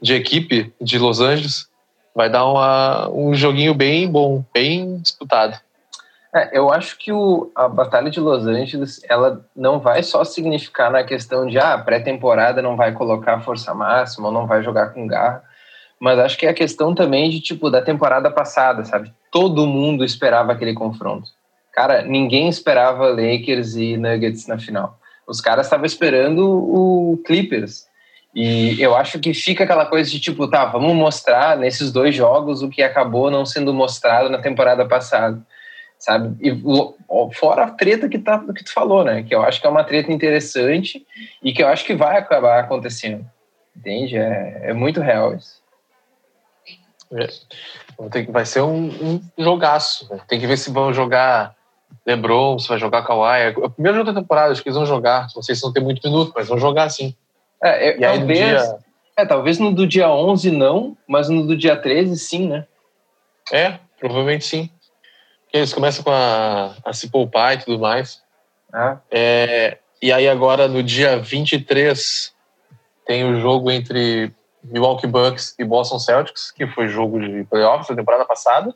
de 0.00 0.14
equipe 0.14 0.72
de 0.80 0.98
Los 0.98 1.20
Angeles, 1.20 1.68
vai 2.14 2.30
dar 2.30 2.46
uma, 2.46 3.08
um 3.10 3.34
joguinho 3.34 3.74
bem 3.74 4.08
bom, 4.08 4.44
bem 4.52 4.98
disputado. 4.98 5.58
É, 6.36 6.50
eu 6.52 6.70
acho 6.70 6.98
que 6.98 7.10
o, 7.10 7.50
a 7.54 7.66
Batalha 7.66 8.10
de 8.10 8.20
Los 8.20 8.46
Angeles 8.46 9.00
ela 9.08 9.42
não 9.56 9.80
vai 9.80 10.02
só 10.02 10.22
significar 10.22 10.90
na 10.90 11.02
questão 11.02 11.46
de 11.46 11.58
ah, 11.58 11.78
pré-temporada 11.78 12.60
não 12.60 12.76
vai 12.76 12.92
colocar 12.92 13.40
força 13.40 13.72
máxima, 13.72 14.26
ou 14.26 14.34
não 14.34 14.46
vai 14.46 14.62
jogar 14.62 14.88
com 14.90 15.06
garra, 15.06 15.42
mas 15.98 16.18
acho 16.18 16.36
que 16.36 16.44
é 16.44 16.50
a 16.50 16.54
questão 16.54 16.94
também 16.94 17.30
de 17.30 17.40
tipo 17.40 17.70
da 17.70 17.80
temporada 17.80 18.30
passada, 18.30 18.84
sabe? 18.84 19.10
Todo 19.32 19.66
mundo 19.66 20.04
esperava 20.04 20.52
aquele 20.52 20.74
confronto. 20.74 21.30
Cara, 21.72 22.02
ninguém 22.02 22.48
esperava 22.48 23.08
Lakers 23.08 23.74
e 23.74 23.96
Nuggets 23.96 24.46
na 24.46 24.58
final. 24.58 24.98
Os 25.26 25.40
caras 25.40 25.66
estavam 25.66 25.86
esperando 25.86 26.46
o 26.46 27.18
Clippers. 27.24 27.86
E 28.34 28.78
eu 28.78 28.94
acho 28.94 29.18
que 29.18 29.32
fica 29.32 29.64
aquela 29.64 29.86
coisa 29.86 30.10
de 30.10 30.20
tipo, 30.20 30.46
tá, 30.48 30.66
vamos 30.66 30.94
mostrar 30.94 31.56
nesses 31.56 31.90
dois 31.90 32.14
jogos 32.14 32.62
o 32.62 32.68
que 32.68 32.82
acabou 32.82 33.30
não 33.30 33.46
sendo 33.46 33.72
mostrado 33.72 34.28
na 34.28 34.36
temporada 34.36 34.84
passada, 34.84 35.40
sabe? 35.98 36.36
E 36.40 36.52
fora 37.34 37.64
a 37.64 37.70
treta 37.70 38.08
que, 38.08 38.18
tá, 38.18 38.38
que 38.54 38.64
tu 38.64 38.72
falou, 38.72 39.04
né? 39.04 39.22
Que 39.22 39.34
eu 39.34 39.42
acho 39.42 39.60
que 39.60 39.66
é 39.66 39.70
uma 39.70 39.84
treta 39.84 40.12
interessante 40.12 41.06
e 41.42 41.52
que 41.52 41.62
eu 41.62 41.68
acho 41.68 41.84
que 41.84 41.94
vai 41.94 42.18
acabar 42.18 42.60
acontecendo. 42.60 43.24
Entende? 43.76 44.16
É, 44.16 44.70
é 44.70 44.72
muito 44.72 45.00
real 45.00 45.34
isso. 45.34 45.62
É. 47.12 47.28
Vai 48.30 48.44
ser 48.44 48.62
um, 48.62 48.88
um 48.88 49.22
jogaço. 49.38 50.08
Né? 50.10 50.20
Tem 50.28 50.40
que 50.40 50.46
ver 50.46 50.56
se 50.56 50.70
vão 50.70 50.92
jogar 50.92 51.54
LeBron, 52.06 52.58
se 52.58 52.68
vai 52.68 52.78
jogar 52.78 53.04
Kawhi. 53.04 53.40
É 53.40 53.48
o 53.56 53.70
primeiro 53.70 53.98
jogo 53.98 54.12
da 54.12 54.20
temporada, 54.20 54.52
acho 54.52 54.62
que 54.62 54.68
eles 54.68 54.76
vão 54.76 54.86
jogar. 54.86 55.28
Não 55.34 55.42
sei 55.42 55.54
se 55.54 55.62
vão 55.62 55.72
ter 55.72 55.80
muito 55.80 56.06
minuto, 56.06 56.32
mas 56.34 56.48
vão 56.48 56.58
jogar 56.58 56.88
sim. 56.90 57.14
É, 57.62 57.88
é, 57.88 57.98
e 57.98 58.04
aí 58.04 58.18
talvez, 58.18 58.38
dia... 58.38 58.78
é, 59.16 59.26
talvez 59.26 59.58
no 59.58 59.72
do 59.72 59.86
dia 59.86 60.10
11 60.10 60.50
não, 60.50 60.96
mas 61.06 61.28
no 61.28 61.46
do 61.46 61.56
dia 61.56 61.76
13 61.76 62.18
sim, 62.18 62.48
né? 62.48 62.66
É, 63.52 63.78
provavelmente 63.98 64.44
sim. 64.44 64.70
Eles 65.52 65.72
começam 65.72 66.04
com 66.04 66.10
a, 66.10 66.74
a 66.84 66.92
se 66.92 67.08
poupar 67.08 67.54
e 67.54 67.58
tudo 67.58 67.78
mais. 67.78 68.22
Ah. 68.72 68.98
É, 69.10 69.78
e 70.02 70.12
aí 70.12 70.28
agora 70.28 70.68
no 70.68 70.82
dia 70.82 71.18
23 71.18 72.34
tem 73.06 73.24
o 73.24 73.40
jogo 73.40 73.70
entre 73.70 74.32
Milwaukee 74.62 75.06
Bucks 75.06 75.54
e 75.58 75.64
Boston 75.64 75.98
Celtics, 75.98 76.50
que 76.50 76.66
foi 76.66 76.88
jogo 76.88 77.20
de 77.20 77.44
playoffs 77.44 77.88
da 77.88 77.94
temporada 77.94 78.24
passada. 78.24 78.74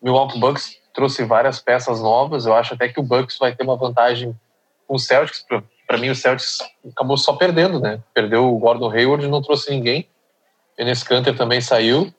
Milwaukee 0.00 0.38
Bucks 0.38 0.76
trouxe 0.92 1.24
várias 1.24 1.58
peças 1.58 2.00
novas. 2.00 2.46
Eu 2.46 2.54
acho 2.54 2.74
até 2.74 2.88
que 2.88 3.00
o 3.00 3.02
Bucks 3.02 3.38
vai 3.38 3.54
ter 3.54 3.62
uma 3.62 3.76
vantagem 3.76 4.38
com 4.86 4.96
o 4.96 4.98
Celtics, 4.98 5.44
para 5.86 5.98
mim 5.98 6.10
o 6.10 6.14
Celtics 6.14 6.58
acabou 6.90 7.16
só 7.16 7.34
perdendo, 7.34 7.80
né? 7.80 8.00
Perdeu 8.14 8.52
o 8.52 8.58
Gordon 8.58 8.90
Hayward, 8.90 9.26
não 9.28 9.42
trouxe 9.42 9.70
ninguém. 9.70 10.08
Enes 10.78 11.02
Kanter 11.02 11.36
também 11.36 11.60
saiu. 11.60 12.12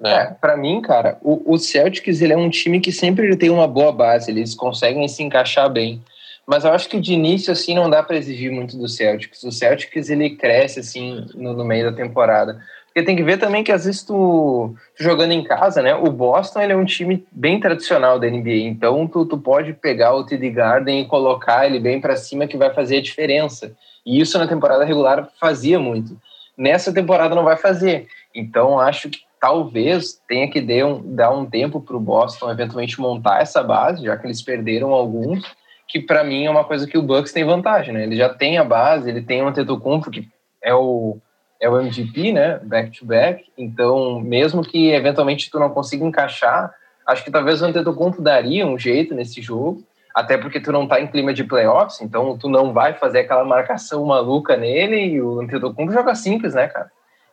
Né? 0.00 0.14
É, 0.14 0.24
para 0.26 0.56
mim, 0.56 0.80
cara, 0.80 1.18
o, 1.22 1.54
o, 1.54 1.58
Celtics 1.58 2.20
ele 2.20 2.32
é 2.32 2.36
um 2.36 2.48
time 2.48 2.80
que 2.80 2.92
sempre 2.92 3.34
tem 3.36 3.50
uma 3.50 3.66
boa 3.66 3.90
base, 3.90 4.30
eles 4.30 4.54
conseguem 4.54 5.08
se 5.08 5.22
encaixar 5.22 5.68
bem. 5.68 6.00
Mas 6.46 6.64
eu 6.64 6.72
acho 6.72 6.88
que 6.88 7.00
de 7.00 7.12
início 7.12 7.52
assim 7.52 7.74
não 7.74 7.90
dá 7.90 8.02
para 8.02 8.16
exigir 8.16 8.50
muito 8.50 8.76
do 8.78 8.88
Celtics. 8.88 9.42
O 9.42 9.52
Celtics 9.52 10.08
ele 10.08 10.30
cresce 10.30 10.80
assim 10.80 11.26
no, 11.34 11.52
no 11.52 11.64
meio 11.64 11.90
da 11.90 11.96
temporada. 11.96 12.62
Porque 12.86 13.02
tem 13.02 13.16
que 13.16 13.22
ver 13.22 13.38
também 13.38 13.62
que 13.62 13.70
às 13.70 13.84
vezes 13.84 14.02
tu, 14.02 14.74
tu, 14.96 15.02
jogando 15.04 15.32
em 15.32 15.44
casa, 15.44 15.82
né? 15.82 15.94
O 15.94 16.10
Boston 16.10 16.62
ele 16.62 16.72
é 16.72 16.76
um 16.76 16.86
time 16.86 17.26
bem 17.30 17.60
tradicional 17.60 18.18
da 18.18 18.26
NBA, 18.26 18.66
então 18.66 19.06
tu, 19.06 19.26
tu 19.26 19.36
pode 19.36 19.74
pegar 19.74 20.14
o 20.14 20.24
TD 20.24 20.50
Garden 20.50 21.02
e 21.02 21.06
colocar 21.06 21.66
ele 21.66 21.78
bem 21.78 22.00
para 22.00 22.16
cima 22.16 22.46
que 22.46 22.56
vai 22.56 22.72
fazer 22.72 22.96
a 22.96 23.02
diferença. 23.02 23.76
E 24.06 24.18
isso 24.18 24.38
na 24.38 24.48
temporada 24.48 24.84
regular 24.84 25.28
fazia 25.38 25.78
muito. 25.78 26.18
Nessa 26.56 26.92
temporada 26.92 27.34
não 27.34 27.44
vai 27.44 27.56
fazer. 27.56 28.08
Então 28.34 28.80
acho 28.80 29.10
que 29.10 29.27
talvez 29.40 30.20
tenha 30.28 30.50
que 30.50 30.60
dar 30.60 30.86
um, 30.86 31.14
dar 31.14 31.30
um 31.30 31.46
tempo 31.46 31.80
para 31.80 31.96
o 31.96 32.00
Boston 32.00 32.50
eventualmente 32.50 33.00
montar 33.00 33.40
essa 33.40 33.62
base, 33.62 34.04
já 34.04 34.16
que 34.16 34.26
eles 34.26 34.42
perderam 34.42 34.92
alguns, 34.92 35.44
que 35.86 36.00
para 36.00 36.22
mim 36.22 36.44
é 36.44 36.50
uma 36.50 36.64
coisa 36.64 36.86
que 36.86 36.98
o 36.98 37.02
Bucks 37.02 37.32
tem 37.32 37.44
vantagem, 37.44 37.94
né? 37.94 38.02
Ele 38.02 38.16
já 38.16 38.28
tem 38.28 38.58
a 38.58 38.64
base, 38.64 39.08
ele 39.08 39.22
tem 39.22 39.42
o 39.42 39.48
Antetokounmpo, 39.48 40.10
que 40.10 40.28
é 40.62 40.74
o 40.74 41.18
é 41.60 41.68
o 41.68 41.80
MVP, 41.80 42.32
né? 42.32 42.60
Back 42.62 42.96
to 42.98 43.04
back. 43.04 43.44
Então, 43.56 44.20
mesmo 44.20 44.62
que 44.62 44.92
eventualmente 44.92 45.50
tu 45.50 45.58
não 45.58 45.70
consiga 45.70 46.04
encaixar, 46.04 46.72
acho 47.04 47.24
que 47.24 47.30
talvez 47.30 47.60
o 47.60 47.64
Antetokounmpo 47.64 48.22
daria 48.22 48.66
um 48.66 48.78
jeito 48.78 49.14
nesse 49.14 49.42
jogo, 49.42 49.82
até 50.14 50.38
porque 50.38 50.60
tu 50.60 50.70
não 50.70 50.86
tá 50.86 51.00
em 51.00 51.06
clima 51.06 51.34
de 51.34 51.42
playoffs, 51.42 52.00
então 52.00 52.38
tu 52.38 52.48
não 52.48 52.72
vai 52.72 52.94
fazer 52.94 53.20
aquela 53.20 53.44
marcação 53.44 54.04
maluca 54.04 54.56
nele 54.56 55.14
e 55.14 55.20
o 55.20 55.40
Antetokounmpo 55.40 55.92
joga 55.92 56.14
simples, 56.14 56.54
né, 56.54 56.68
cara? 56.68 56.90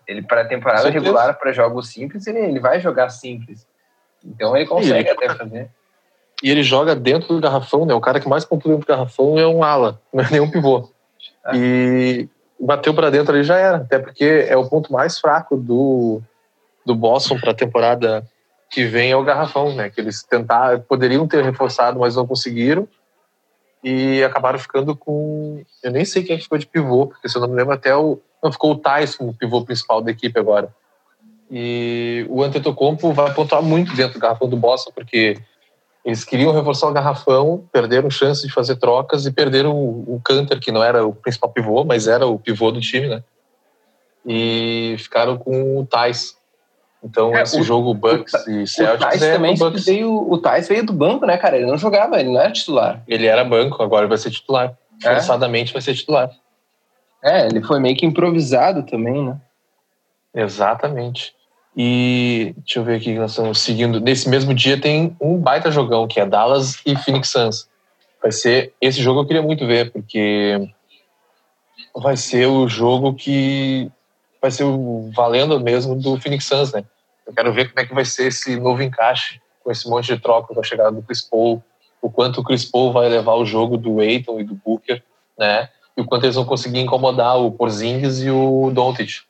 Ele 0.08 0.22
para 0.22 0.46
temporada 0.46 0.90
regular 0.90 1.38
para 1.38 1.52
jogos 1.52 1.90
simples, 1.90 2.28
ele, 2.28 2.40
ele 2.40 2.60
vai 2.60 2.80
jogar 2.80 3.10
simples. 3.10 3.68
Então 4.24 4.56
ele 4.56 4.66
consegue 4.66 5.00
ele 5.00 5.10
até 5.10 5.28
joga, 5.28 5.40
fazer. 5.40 5.70
E 6.44 6.52
ele 6.52 6.64
joga 6.64 6.96
dentro 6.96 7.30
do 7.30 7.42
garrafão, 7.42 7.86
né? 7.86 7.94
O 7.94 8.02
cara 8.02 8.20
que 8.20 8.28
mais 8.28 8.46
pontua 8.46 8.72
dentro 8.72 8.86
do 8.86 8.90
garrafão 8.90 9.40
é 9.40 9.48
um 9.48 9.64
ala, 9.64 10.02
não 10.14 10.24
é 10.24 10.32
nenhum 10.32 10.50
pivô. 10.50 10.90
Ah. 11.44 11.52
E 11.56 12.28
bateu 12.60 12.94
para 12.94 13.10
dentro 13.10 13.34
ali 13.34 13.44
já 13.44 13.58
era, 13.58 13.78
até 13.78 14.00
porque 14.00 14.46
é 14.48 14.56
o 14.56 14.68
ponto 14.68 14.92
mais 14.92 15.20
fraco 15.20 15.58
do, 15.58 16.22
do 16.86 16.96
Boston 16.96 17.40
para 17.40 17.52
a 17.52 17.56
temporada 17.56 18.26
que 18.70 18.86
vem 18.86 19.12
é 19.12 19.16
o 19.16 19.24
garrafão, 19.24 19.74
né? 19.74 19.90
Que 19.90 20.02
eles 20.02 20.24
tentaram, 20.24 20.80
poderiam 20.82 21.28
ter 21.28 21.44
reforçado, 21.44 22.00
mas 22.00 22.16
não 22.16 22.28
conseguiram 22.28 22.88
e 23.88 24.24
acabaram 24.24 24.58
ficando 24.58 24.96
com, 24.96 25.64
eu 25.84 25.92
nem 25.92 26.04
sei 26.04 26.24
quem 26.24 26.40
ficou 26.40 26.58
de 26.58 26.66
pivô, 26.66 27.06
porque 27.06 27.30
se 27.30 27.38
eu 27.38 27.42
não 27.42 27.48
me 27.48 27.56
lembro 27.56 27.76
até 27.76 27.96
o 27.96 28.20
não 28.44 28.52
ficou 28.52 28.72
o 28.72 28.76
Tais 28.76 29.16
como 29.16 29.34
pivô 29.34 29.64
principal 29.64 30.02
da 30.02 30.10
equipe 30.10 30.40
agora. 30.40 30.74
E 31.52 32.26
o 32.28 32.44
Antetokounmpo 32.44 33.14
vai 33.14 33.32
pontuar 33.34 33.62
muito 33.62 33.96
dentro 33.96 34.16
do 34.16 34.20
garrafão 34.20 34.50
do 34.50 34.58
Boston, 34.58 34.92
porque 34.94 35.38
eles 36.04 36.24
queriam 36.24 36.52
reforçar 36.52 36.88
o 36.88 36.94
garrafão, 36.94 37.64
perderam 37.72 38.10
chance 38.10 38.46
de 38.46 38.52
fazer 38.52 38.76
trocas 38.78 39.28
e 39.28 39.32
perderam 39.32 39.76
o, 39.76 40.20
Canter, 40.24 40.60
que 40.60 40.72
não 40.72 40.84
era 40.84 41.06
o 41.06 41.14
principal 41.14 41.52
pivô, 41.52 41.84
mas 41.84 42.08
era 42.08 42.26
o 42.26 42.40
pivô 42.40 42.72
do 42.72 42.82
time, 42.82 43.08
né? 43.08 43.24
E 44.26 44.96
ficaram 44.98 45.38
com 45.38 45.80
o 45.80 45.86
Thais. 45.86 46.36
Então, 47.06 47.36
é, 47.36 47.44
esse 47.44 47.60
o, 47.60 47.64
jogo 47.64 47.94
Bucks 47.94 48.34
o, 48.34 48.50
e 48.50 48.66
Celtics 48.66 49.22
o 49.22 49.26
é 49.26 49.34
também 49.34 49.56
Bucks. 49.56 49.86
Veio, 49.86 50.12
o 50.12 50.38
Thais 50.40 50.68
veio 50.68 50.84
do 50.84 50.92
banco, 50.92 51.24
né, 51.24 51.38
cara? 51.38 51.56
Ele 51.56 51.68
não 51.68 51.78
jogava, 51.78 52.20
ele 52.20 52.32
não 52.32 52.42
era 52.42 52.52
titular. 52.52 53.04
Ele 53.08 53.28
era 53.28 53.44
banco, 53.44 53.84
agora 53.84 54.08
vai 54.08 54.18
ser 54.18 54.32
titular. 54.32 54.76
É? 55.04 55.14
Forçadamente 55.14 55.72
vai 55.72 55.84
ser 55.84 55.94
titular. 55.94 56.32
É, 57.24 57.46
ele 57.46 57.62
foi 57.62 57.80
meio 57.80 57.96
que 57.96 58.08
improvisado 58.08 58.84
também, 58.84 59.24
né? 59.24 59.40
Exatamente. 60.34 61.36
E 61.78 62.56
deixa 62.58 62.80
eu 62.80 62.84
ver 62.84 62.96
aqui 62.96 63.14
que 63.14 63.20
nós 63.20 63.32
estamos 63.32 63.60
seguindo. 63.60 64.00
Nesse 64.00 64.28
mesmo 64.28 64.54
dia 64.54 64.80
tem 64.80 65.16
um 65.22 65.38
baita 65.38 65.70
jogão, 65.70 66.08
que 66.08 66.20
é 66.20 66.26
Dallas 66.26 66.82
e 66.86 66.96
Phoenix 66.96 67.30
Suns. 67.30 67.70
Vai 68.20 68.32
ser. 68.32 68.74
Esse 68.82 69.00
jogo 69.00 69.20
eu 69.20 69.26
queria 69.26 69.44
muito 69.44 69.68
ver, 69.68 69.92
porque 69.92 70.70
vai 71.96 72.18
ser 72.18 72.48
o 72.48 72.68
jogo 72.68 73.14
que 73.14 73.92
vai 74.42 74.50
ser 74.50 74.64
o 74.64 75.12
valendo 75.14 75.60
mesmo 75.60 75.96
do 75.96 76.20
Phoenix 76.20 76.46
Suns, 76.46 76.74
né? 76.74 76.84
Eu 77.26 77.34
quero 77.34 77.52
ver 77.54 77.70
como 77.70 77.80
é 77.80 77.86
que 77.86 77.94
vai 77.94 78.06
ser 78.06 78.28
esse 78.28 78.56
novo 78.60 78.82
encaixe 78.84 79.42
com 79.64 79.72
esse 79.72 79.90
monte 79.90 80.14
de 80.14 80.20
troca 80.22 80.54
com 80.54 80.60
a 80.60 80.64
chegada 80.64 80.92
do 80.92 81.02
Chris 81.02 81.22
Paul, 81.22 81.62
o 82.00 82.10
quanto 82.10 82.40
o 82.40 82.44
Chris 82.44 82.64
Paul 82.64 82.94
vai 82.94 83.10
levar 83.10 83.34
o 83.34 83.46
jogo 83.46 83.78
do 83.78 84.00
Aiton 84.00 84.40
e 84.40 84.44
do 84.44 84.54
Booker, 84.54 85.02
né? 85.38 85.70
E 85.98 86.02
o 86.02 86.06
quanto 86.06 86.26
eles 86.26 86.36
vão 86.36 86.46
conseguir 86.46 86.80
incomodar 86.80 87.40
o 87.40 87.52
Porzingis 87.52 88.22
e 88.22 88.30
o 88.30 88.70
Doncic. 88.72 89.24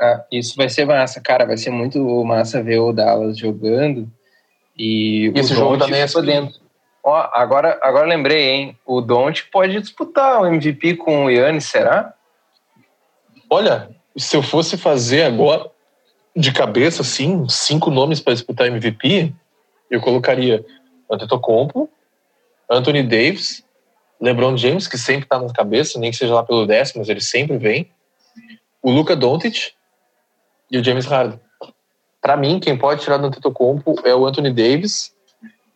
Ah, 0.00 0.24
isso 0.32 0.56
vai 0.56 0.68
ser 0.68 0.86
massa, 0.86 1.20
cara. 1.20 1.46
Vai 1.46 1.56
ser 1.56 1.70
muito 1.70 1.98
massa 2.24 2.62
ver 2.62 2.78
o 2.78 2.92
Dallas 2.92 3.38
jogando. 3.38 4.10
E, 4.76 5.30
e 5.34 5.38
esse 5.38 5.54
jogo 5.54 5.78
também 5.78 6.00
é 6.00 6.08
podendo. 6.08 6.52
Ó, 7.04 7.28
agora, 7.32 7.78
agora 7.82 8.06
lembrei, 8.06 8.48
hein? 8.48 8.78
O 8.84 9.00
Don't 9.00 9.46
pode 9.52 9.78
disputar 9.80 10.40
o 10.40 10.46
MVP 10.46 10.96
com 10.96 11.26
o 11.26 11.30
Yannis, 11.30 11.66
será? 11.66 12.14
Olha, 13.48 13.90
se 14.16 14.36
eu 14.36 14.42
fosse 14.42 14.76
fazer 14.76 15.22
agora 15.22 15.69
de 16.40 16.52
cabeça, 16.52 17.02
assim, 17.02 17.46
cinco 17.48 17.90
nomes 17.90 18.20
para 18.20 18.32
disputar 18.32 18.66
MVP, 18.66 19.32
eu 19.90 20.00
colocaria 20.00 20.64
Antetokounmpo, 21.10 21.88
Anthony 22.70 23.02
Davis, 23.02 23.64
LeBron 24.20 24.56
James, 24.56 24.86
que 24.86 24.96
sempre 24.98 25.24
está 25.24 25.38
na 25.38 25.52
cabeça, 25.52 25.98
nem 25.98 26.10
que 26.10 26.16
seja 26.16 26.34
lá 26.34 26.42
pelo 26.42 26.66
décimo, 26.66 27.00
mas 27.00 27.08
ele 27.08 27.20
sempre 27.20 27.58
vem, 27.58 27.90
o 28.82 28.90
Luca 28.90 29.14
Doncic 29.16 29.72
e 30.70 30.78
o 30.78 30.84
James 30.84 31.06
Harden. 31.06 31.40
Para 32.20 32.36
mim, 32.36 32.60
quem 32.60 32.76
pode 32.76 33.02
tirar 33.02 33.16
do 33.16 33.26
Antetokounmpo 33.26 33.96
é 34.04 34.14
o 34.14 34.26
Anthony 34.26 34.52
Davis 34.52 35.14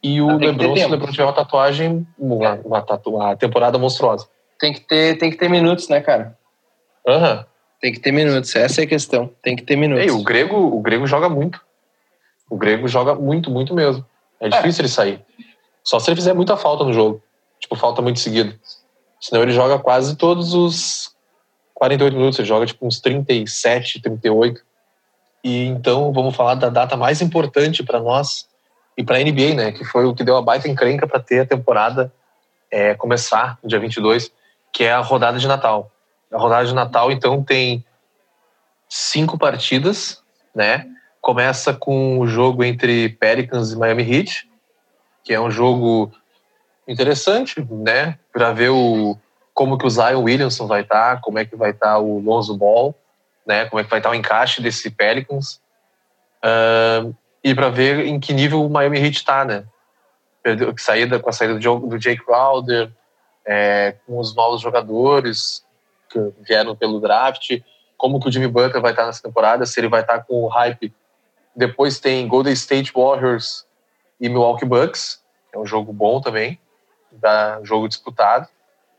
e 0.02 0.20
o 0.20 0.36
LeBron, 0.36 0.76
se 0.76 0.84
o 0.84 0.88
LeBron 0.90 1.10
tiver 1.10 1.24
uma 1.24 1.32
tatuagem, 1.32 2.06
uma, 2.18 2.54
uma, 2.64 2.82
tatu, 2.82 3.14
uma 3.14 3.34
temporada 3.36 3.78
monstruosa. 3.78 4.28
Tem 4.58 4.72
que 4.72 4.80
ter, 4.80 5.18
tem 5.18 5.30
que 5.30 5.36
ter 5.36 5.48
minutos, 5.48 5.88
né, 5.88 6.00
cara? 6.00 6.38
Aham. 7.06 7.38
Uhum. 7.38 7.53
Tem 7.84 7.92
que 7.92 8.00
ter 8.00 8.12
minutos, 8.12 8.56
essa 8.56 8.80
é 8.80 8.84
a 8.84 8.86
questão. 8.86 9.30
Tem 9.42 9.54
que 9.54 9.62
ter 9.62 9.76
minutos. 9.76 10.02
Ei, 10.02 10.10
o 10.10 10.22
grego, 10.22 10.56
o 10.56 10.80
grego 10.80 11.06
joga 11.06 11.28
muito. 11.28 11.60
O 12.48 12.56
grego 12.56 12.88
joga 12.88 13.14
muito, 13.14 13.50
muito 13.50 13.74
mesmo. 13.74 14.02
É 14.40 14.48
difícil 14.48 14.80
é. 14.80 14.82
ele 14.86 14.88
sair. 14.88 15.20
Só 15.82 16.00
se 16.00 16.08
ele 16.08 16.16
fizer 16.16 16.32
muita 16.32 16.56
falta 16.56 16.82
no 16.82 16.94
jogo. 16.94 17.22
Tipo, 17.60 17.76
falta 17.76 18.00
muito 18.00 18.20
seguido. 18.20 18.58
Senão 19.20 19.42
ele 19.42 19.52
joga 19.52 19.78
quase 19.78 20.16
todos 20.16 20.54
os 20.54 21.14
48 21.74 22.16
minutos. 22.16 22.38
Ele 22.38 22.48
joga 22.48 22.64
tipo 22.64 22.86
uns 22.86 23.00
37, 23.00 24.00
38. 24.00 24.62
E 25.44 25.66
então 25.66 26.10
vamos 26.10 26.34
falar 26.34 26.54
da 26.54 26.70
data 26.70 26.96
mais 26.96 27.20
importante 27.20 27.82
para 27.82 28.00
nós 28.00 28.48
e 28.96 29.04
para 29.04 29.18
a 29.18 29.20
NBA, 29.20 29.56
né? 29.56 29.72
Que 29.72 29.84
foi 29.84 30.06
o 30.06 30.14
que 30.14 30.24
deu 30.24 30.38
a 30.38 30.42
baita 30.42 30.66
encrenca 30.66 31.06
para 31.06 31.20
ter 31.20 31.40
a 31.40 31.46
temporada 31.46 32.10
é, 32.70 32.94
começar 32.94 33.58
no 33.62 33.68
dia 33.68 33.78
22, 33.78 34.32
que 34.72 34.84
é 34.84 34.92
a 34.94 35.00
rodada 35.00 35.38
de 35.38 35.46
Natal. 35.46 35.90
A 36.34 36.38
rodada 36.38 36.66
de 36.66 36.74
Natal, 36.74 37.12
então, 37.12 37.44
tem 37.44 37.84
cinco 38.88 39.38
partidas, 39.38 40.20
né? 40.52 40.84
Começa 41.20 41.72
com 41.72 42.18
o 42.18 42.26
jogo 42.26 42.64
entre 42.64 43.08
Pelicans 43.08 43.70
e 43.70 43.76
Miami 43.76 44.02
Heat, 44.02 44.50
que 45.22 45.32
é 45.32 45.40
um 45.40 45.50
jogo 45.50 46.12
interessante, 46.88 47.64
né? 47.70 48.18
Para 48.32 48.52
ver 48.52 48.70
o, 48.70 49.16
como 49.54 49.78
que 49.78 49.86
o 49.86 49.90
Zion 49.90 50.22
Williamson 50.22 50.66
vai 50.66 50.82
estar, 50.82 51.16
tá, 51.16 51.20
como 51.22 51.38
é 51.38 51.44
que 51.44 51.54
vai 51.54 51.70
estar 51.70 51.94
tá 51.94 51.98
o 51.98 52.18
Lonzo 52.18 52.56
Ball, 52.56 52.92
né? 53.46 53.66
Como 53.66 53.78
é 53.80 53.84
que 53.84 53.90
vai 53.90 54.00
estar 54.00 54.10
tá 54.10 54.14
o 54.14 54.18
encaixe 54.18 54.60
desse 54.60 54.90
Pelicans. 54.90 55.60
Uh, 56.44 57.14
e 57.44 57.54
para 57.54 57.68
ver 57.68 58.06
em 58.06 58.18
que 58.18 58.32
nível 58.32 58.64
o 58.64 58.68
Miami 58.68 58.98
Heat 58.98 59.18
está, 59.18 59.44
né? 59.44 59.64
Perdeu, 60.42 60.74
saída, 60.76 61.20
com 61.20 61.30
a 61.30 61.32
saída 61.32 61.54
do, 61.54 61.78
do 61.78 61.98
Jake 61.98 62.24
Crowder, 62.24 62.90
é, 63.46 63.94
com 64.06 64.18
os 64.18 64.34
novos 64.34 64.60
jogadores 64.60 65.63
que 66.14 66.32
vieram 66.46 66.76
pelo 66.76 67.00
draft, 67.00 67.60
como 67.96 68.20
que 68.20 68.28
o 68.28 68.32
Jimmy 68.32 68.48
Butler 68.48 68.80
vai 68.80 68.92
estar 68.92 69.06
nessa 69.06 69.22
temporada, 69.22 69.66
se 69.66 69.78
ele 69.80 69.88
vai 69.88 70.00
estar 70.00 70.20
com 70.20 70.42
o 70.42 70.48
hype 70.48 70.92
depois 71.54 72.00
tem 72.00 72.26
Golden 72.26 72.52
State 72.52 72.92
Warriors 72.94 73.64
e 74.20 74.28
Milwaukee 74.28 74.64
Bucks, 74.64 75.22
é 75.52 75.58
um 75.58 75.66
jogo 75.66 75.92
bom 75.92 76.20
também, 76.20 76.58
da 77.12 77.60
jogo 77.62 77.86
disputado. 77.86 78.48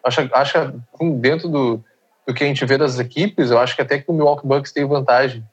Acho, 0.04 0.30
acho 0.32 0.82
dentro 1.20 1.50
do, 1.50 1.84
do 2.26 2.34
que 2.34 2.44
a 2.44 2.48
gente 2.48 2.64
vê 2.66 2.78
das 2.78 2.98
equipes, 2.98 3.52
eu 3.52 3.60
acho 3.60 3.76
que 3.76 3.82
até 3.82 4.00
que 4.00 4.10
o 4.10 4.14
Milwaukee 4.14 4.48
Bucks 4.48 4.72
tem 4.72 4.86
vantagem, 4.86 5.44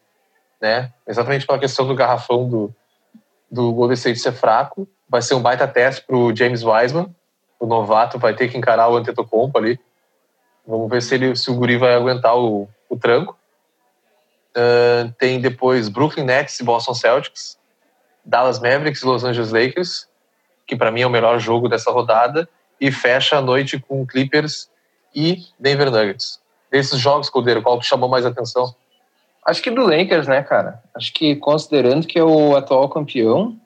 né? 0.61 0.93
Exatamente 1.07 1.47
pela 1.47 1.59
questão 1.59 1.87
do 1.87 1.95
garrafão 1.95 2.49
do, 2.49 2.73
do 3.51 3.73
Golden 3.73 3.95
State 3.95 4.21
ser 4.21 4.33
fraco. 4.33 4.87
Vai 5.09 5.23
ser 5.23 5.35
um 5.35 5.43
baita 5.43 5.67
teste 5.67 6.05
para 6.07 6.17
o 6.17 6.35
James 6.35 6.63
Wiseman, 6.63 7.13
o 7.59 7.67
novato 7.67 8.19
vai 8.19 8.35
ter 8.35 8.49
que 8.49 8.57
encarar 8.57 8.89
o 8.89 8.97
Antetokounmpo 8.97 9.59
ali. 9.59 9.79
Vamos 10.67 10.89
ver 10.91 11.03
se, 11.03 11.15
ele, 11.15 11.37
se 11.37 11.51
o 11.51 11.55
Guri 11.55 11.77
vai 11.77 11.95
aguentar 11.95 12.37
o, 12.37 12.69
o 12.89 12.97
tranco. 12.97 13.37
Uh, 14.51 15.11
tem 15.19 15.41
depois 15.41 15.89
Brooklyn 15.89 16.25
Nets 16.25 16.61
e 16.61 16.65
Boston 16.65 16.95
Celtics, 16.95 17.59
Dallas 18.25 18.61
Mavericks 18.61 19.03
e 19.03 19.07
Los 19.07 19.25
Angeles 19.25 19.51
Lakers, 19.51 20.09
que 20.67 20.77
para 20.77 20.91
mim 20.91 21.01
é 21.01 21.07
o 21.07 21.11
melhor 21.11 21.39
jogo 21.39 21.69
dessa 21.69 21.91
rodada, 21.91 22.49
e 22.81 22.91
fecha 22.91 23.39
a 23.39 23.41
noite 23.41 23.79
com 23.79 24.07
Clippers 24.07 24.71
e 25.15 25.45
Denver 25.59 25.91
Nuggets. 25.91 26.41
Desses 26.71 26.99
jogos, 26.99 27.31
Caldeiro, 27.31 27.63
qual 27.63 27.79
que 27.79 27.87
chamou 27.87 28.09
mais 28.09 28.27
atenção? 28.27 28.75
Acho 29.47 29.63
que 29.63 29.71
do 29.71 29.83
Lakers, 29.83 30.29
né, 30.29 30.43
cara? 30.43 30.83
Acho 30.95 31.13
que 31.13 31.37
considerando 31.37 32.07
que 32.07 32.19
é 32.19 32.25
o 32.25 32.57
atual 32.57 32.89
campeão, 32.89 33.57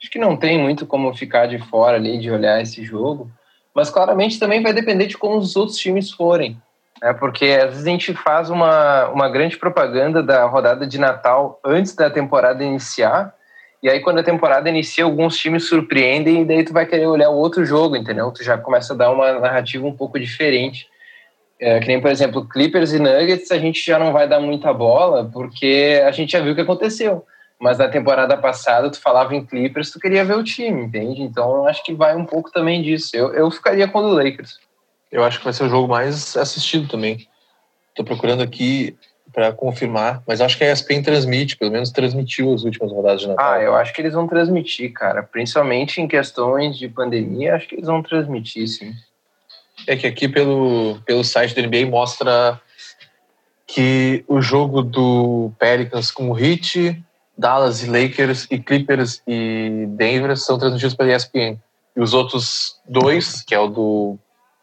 acho 0.00 0.10
que 0.10 0.18
não 0.18 0.36
tem 0.36 0.58
muito 0.58 0.86
como 0.86 1.14
ficar 1.14 1.46
de 1.46 1.58
fora 1.58 1.96
ali 1.96 2.18
de 2.18 2.30
olhar 2.30 2.60
esse 2.60 2.84
jogo, 2.84 3.30
mas 3.74 3.90
claramente 3.90 4.38
também 4.38 4.62
vai 4.62 4.72
depender 4.72 5.06
de 5.06 5.18
como 5.18 5.36
os 5.36 5.56
outros 5.56 5.76
times 5.76 6.10
forem. 6.10 6.56
É 7.02 7.12
porque 7.12 7.46
às 7.46 7.70
vezes 7.70 7.86
a 7.86 7.90
gente 7.90 8.14
faz 8.14 8.48
uma, 8.48 9.08
uma 9.08 9.28
grande 9.28 9.58
propaganda 9.58 10.22
da 10.22 10.44
rodada 10.44 10.86
de 10.86 10.98
Natal 10.98 11.60
antes 11.64 11.94
da 11.94 12.08
temporada 12.08 12.62
iniciar, 12.62 13.34
e 13.82 13.90
aí 13.90 14.00
quando 14.00 14.20
a 14.20 14.22
temporada 14.22 14.70
inicia, 14.70 15.04
alguns 15.04 15.36
times 15.36 15.68
surpreendem, 15.68 16.40
e 16.40 16.44
daí 16.46 16.64
tu 16.64 16.72
vai 16.72 16.86
querer 16.86 17.06
olhar 17.06 17.28
o 17.28 17.36
outro 17.36 17.66
jogo, 17.66 17.94
entendeu? 17.96 18.30
Tu 18.32 18.42
já 18.42 18.56
começa 18.56 18.94
a 18.94 18.96
dar 18.96 19.10
uma 19.10 19.38
narrativa 19.38 19.86
um 19.86 19.94
pouco 19.94 20.18
diferente. 20.18 20.88
É, 21.60 21.78
que 21.80 21.86
nem, 21.86 22.00
por 22.00 22.10
exemplo, 22.10 22.48
Clippers 22.48 22.94
e 22.94 22.98
Nuggets, 22.98 23.50
a 23.50 23.58
gente 23.58 23.84
já 23.84 23.98
não 23.98 24.10
vai 24.10 24.26
dar 24.26 24.40
muita 24.40 24.72
bola, 24.72 25.28
porque 25.30 26.02
a 26.06 26.10
gente 26.10 26.32
já 26.32 26.40
viu 26.40 26.52
o 26.52 26.54
que 26.54 26.62
aconteceu. 26.62 27.26
Mas 27.64 27.78
na 27.78 27.88
temporada 27.88 28.36
passada, 28.36 28.90
tu 28.90 29.00
falava 29.00 29.34
em 29.34 29.42
Clippers, 29.42 29.90
tu 29.90 29.98
queria 29.98 30.22
ver 30.22 30.36
o 30.36 30.44
time, 30.44 30.84
entende? 30.84 31.22
Então 31.22 31.50
eu 31.50 31.66
acho 31.66 31.82
que 31.82 31.94
vai 31.94 32.14
um 32.14 32.26
pouco 32.26 32.52
também 32.52 32.82
disso. 32.82 33.16
Eu, 33.16 33.32
eu 33.32 33.50
ficaria 33.50 33.88
com 33.88 34.00
o 34.00 34.12
Lakers. 34.12 34.58
Eu 35.10 35.24
acho 35.24 35.38
que 35.38 35.44
vai 35.44 35.54
ser 35.54 35.64
o 35.64 35.70
jogo 35.70 35.88
mais 35.88 36.36
assistido 36.36 36.86
também. 36.86 37.26
Estou 37.88 38.04
procurando 38.04 38.42
aqui 38.42 38.94
para 39.32 39.50
confirmar, 39.50 40.22
mas 40.26 40.42
acho 40.42 40.58
que 40.58 40.64
a 40.64 40.70
ESPN 40.70 41.02
transmite, 41.02 41.56
pelo 41.56 41.70
menos 41.70 41.90
transmitiu 41.90 42.52
as 42.52 42.64
últimas 42.64 42.92
rodadas 42.92 43.22
de 43.22 43.28
Natal. 43.28 43.52
Ah, 43.52 43.58
eu 43.58 43.74
acho 43.74 43.94
que 43.94 44.02
eles 44.02 44.12
vão 44.12 44.28
transmitir, 44.28 44.92
cara. 44.92 45.22
Principalmente 45.22 46.02
em 46.02 46.06
questões 46.06 46.76
de 46.76 46.86
pandemia, 46.86 47.54
acho 47.54 47.66
que 47.66 47.76
eles 47.76 47.86
vão 47.86 48.02
transmitir, 48.02 48.68
sim. 48.68 48.92
É 49.86 49.96
que 49.96 50.06
aqui 50.06 50.28
pelo, 50.28 51.00
pelo 51.06 51.24
site 51.24 51.54
do 51.54 51.66
NBA 51.66 51.86
mostra 51.86 52.60
que 53.66 54.22
o 54.28 54.42
jogo 54.42 54.82
do 54.82 55.50
Pelicans 55.58 56.10
com 56.10 56.28
o 56.28 56.38
Heat, 56.38 57.02
Dallas 57.36 57.82
e 57.82 57.90
Lakers 57.90 58.46
e 58.50 58.58
Clippers 58.58 59.22
e 59.26 59.86
Denver 59.88 60.36
são 60.36 60.58
transmitidos 60.58 60.94
pela 60.94 61.14
ESPN. 61.14 61.58
E 61.96 62.00
os 62.00 62.14
outros 62.14 62.80
dois, 62.88 63.42
que 63.42 63.54
é 63.54 63.58
o 63.58 63.68
do 63.68 64.18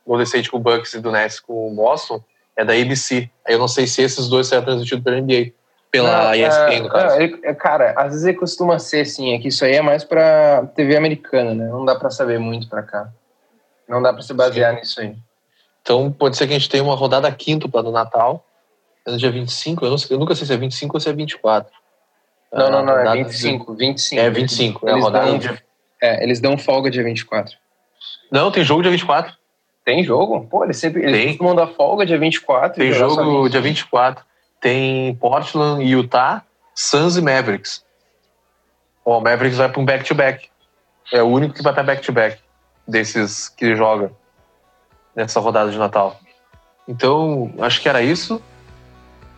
Golden 0.06 0.24
State 0.26 0.50
com 0.50 0.58
o 0.58 0.60
Bucks 0.60 0.94
e 0.94 1.00
do 1.00 1.12
Nets 1.12 1.40
com 1.40 1.72
o 1.72 1.76
Boston, 1.76 2.22
é 2.56 2.66
da 2.66 2.74
ABC. 2.74 3.30
Aí 3.46 3.54
eu 3.54 3.60
não 3.60 3.68
sei 3.68 3.88
se 3.88 4.02
esses 4.02 4.28
dois 4.28 4.48
serão 4.48 4.64
transmitidos 4.64 5.04
pela 5.04 5.20
NBA. 5.20 5.52
Pela 5.92 6.26
não, 6.26 6.36
ESPN, 6.36 6.72
é, 6.72 6.80
no 6.80 6.90
caso. 6.90 7.16
É, 7.44 7.54
cara, 7.54 7.94
às 7.98 8.14
vezes 8.14 8.40
costuma 8.40 8.80
ser 8.80 9.02
assim, 9.02 9.34
é 9.34 9.40
que 9.40 9.50
isso 9.50 9.66
aí 9.66 9.74
é 9.74 9.82
mais 9.82 10.06
pra 10.06 10.66
TV 10.68 10.96
americana, 10.96 11.54
né? 11.54 11.68
Não 11.68 11.84
dá 11.84 11.96
pra 11.96 12.10
saber 12.10 12.40
muito 12.40 12.70
pra 12.70 12.82
cá. 12.82 13.10
Não 13.90 14.02
dá 14.02 14.14
pra 14.14 14.22
se 14.22 14.34
basear 14.34 14.74
Sim. 14.74 14.80
nisso 14.80 15.02
aí. 15.02 15.16
Então 15.82 16.10
pode 16.12 16.38
ser 16.38 16.48
que 16.48 16.54
a 16.54 16.58
gente 16.58 16.70
tenha 16.70 16.84
uma 16.84 16.96
rodada 16.96 17.30
quíntupla 17.32 17.84
do 17.84 17.92
Natal, 17.92 18.46
é 19.06 19.12
no 19.12 19.18
dia 19.18 19.32
25, 19.32 19.84
eu, 19.84 19.90
não 19.90 19.98
sei, 19.98 20.16
eu 20.16 20.20
nunca 20.20 20.36
sei 20.36 20.46
se 20.46 20.54
é 20.54 20.58
25 20.58 20.96
ou 20.96 21.00
se 21.00 21.10
é 21.10 21.14
24. 21.14 21.81
Não, 22.52 22.70
não, 22.70 22.84
não, 22.84 22.98
é 22.98 23.24
25, 23.24 23.74
25. 23.74 24.22
É 24.22 24.30
25, 24.30 24.90
eles 24.90 24.98
é 24.98 25.02
rodada. 25.02 25.38
Dão, 25.38 25.58
é, 26.02 26.24
eles 26.24 26.40
dão 26.40 26.58
folga 26.58 26.92
dia 26.92 27.04
24. 27.04 27.56
Não, 28.32 28.52
tem 28.52 28.64
jogo 28.64 28.82
dia 28.82 28.92
24. 28.92 29.34
Tem 29.86 30.04
jogo? 30.04 30.46
Pô, 30.50 30.64
eles 30.64 30.78
sempre 30.78 31.02
eles 31.02 31.14
tem. 31.14 31.28
costumam 31.30 31.56
dar 31.56 31.68
folga 31.68 32.06
dia 32.06 32.18
24. 32.18 32.78
Tem 32.78 32.92
jogo 32.92 33.50
dia 33.50 33.62
24. 33.62 34.24
Tem 34.60 35.16
Portland 35.16 35.84
Utah, 35.84 36.44
Suns 36.76 37.18
e 37.18 37.22
Mavericks. 37.22 37.84
o 39.04 39.20
Mavericks 39.20 39.58
vai 39.58 39.70
para 39.70 39.82
um 39.82 39.86
back-to-back. 39.86 40.50
É 41.12 41.24
o 41.24 41.28
único 41.28 41.54
que 41.54 41.64
vai 41.64 41.74
para 41.74 41.84
back-to-back 41.84 42.40
desses 42.88 43.50
que 43.50 43.76
joga 43.76 44.12
nessa 45.16 45.40
rodada 45.40 45.72
de 45.72 45.78
Natal. 45.78 46.20
Então, 46.88 47.52
acho 47.60 47.82
que 47.82 47.90
era 47.90 48.02
isso. 48.02 48.42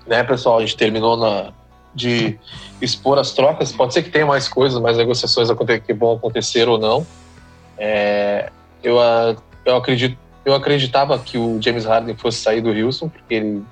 Né, 0.06 0.23
pessoal? 0.23 0.58
A 0.58 0.62
gente 0.62 0.76
terminou 0.76 1.15
na, 1.15 1.54
de 1.93 2.39
expor 2.82 3.19
as 3.19 3.32
trocas. 3.32 3.71
Pode 3.71 3.93
ser 3.93 4.03
que 4.03 4.10
tenha 4.10 4.25
mais 4.25 4.47
coisas, 4.47 4.79
mais 4.82 4.97
negociações 4.97 5.49
que 5.86 5.93
vão 5.93 6.13
acontecer 6.13 6.67
ou 6.67 6.77
não. 6.77 7.06
É, 7.77 8.51
eu, 8.84 8.97
eu, 9.65 9.75
acredito, 9.75 10.17
eu 10.45 10.53
acreditava 10.53 11.17
que 11.19 11.38
o 11.38 11.62
James 11.62 11.86
Harden 11.86 12.15
fosse 12.15 12.39
sair 12.39 12.62
do 12.62 12.69
Houston, 12.69 13.10
porque 13.10 13.34
ele 13.34 13.63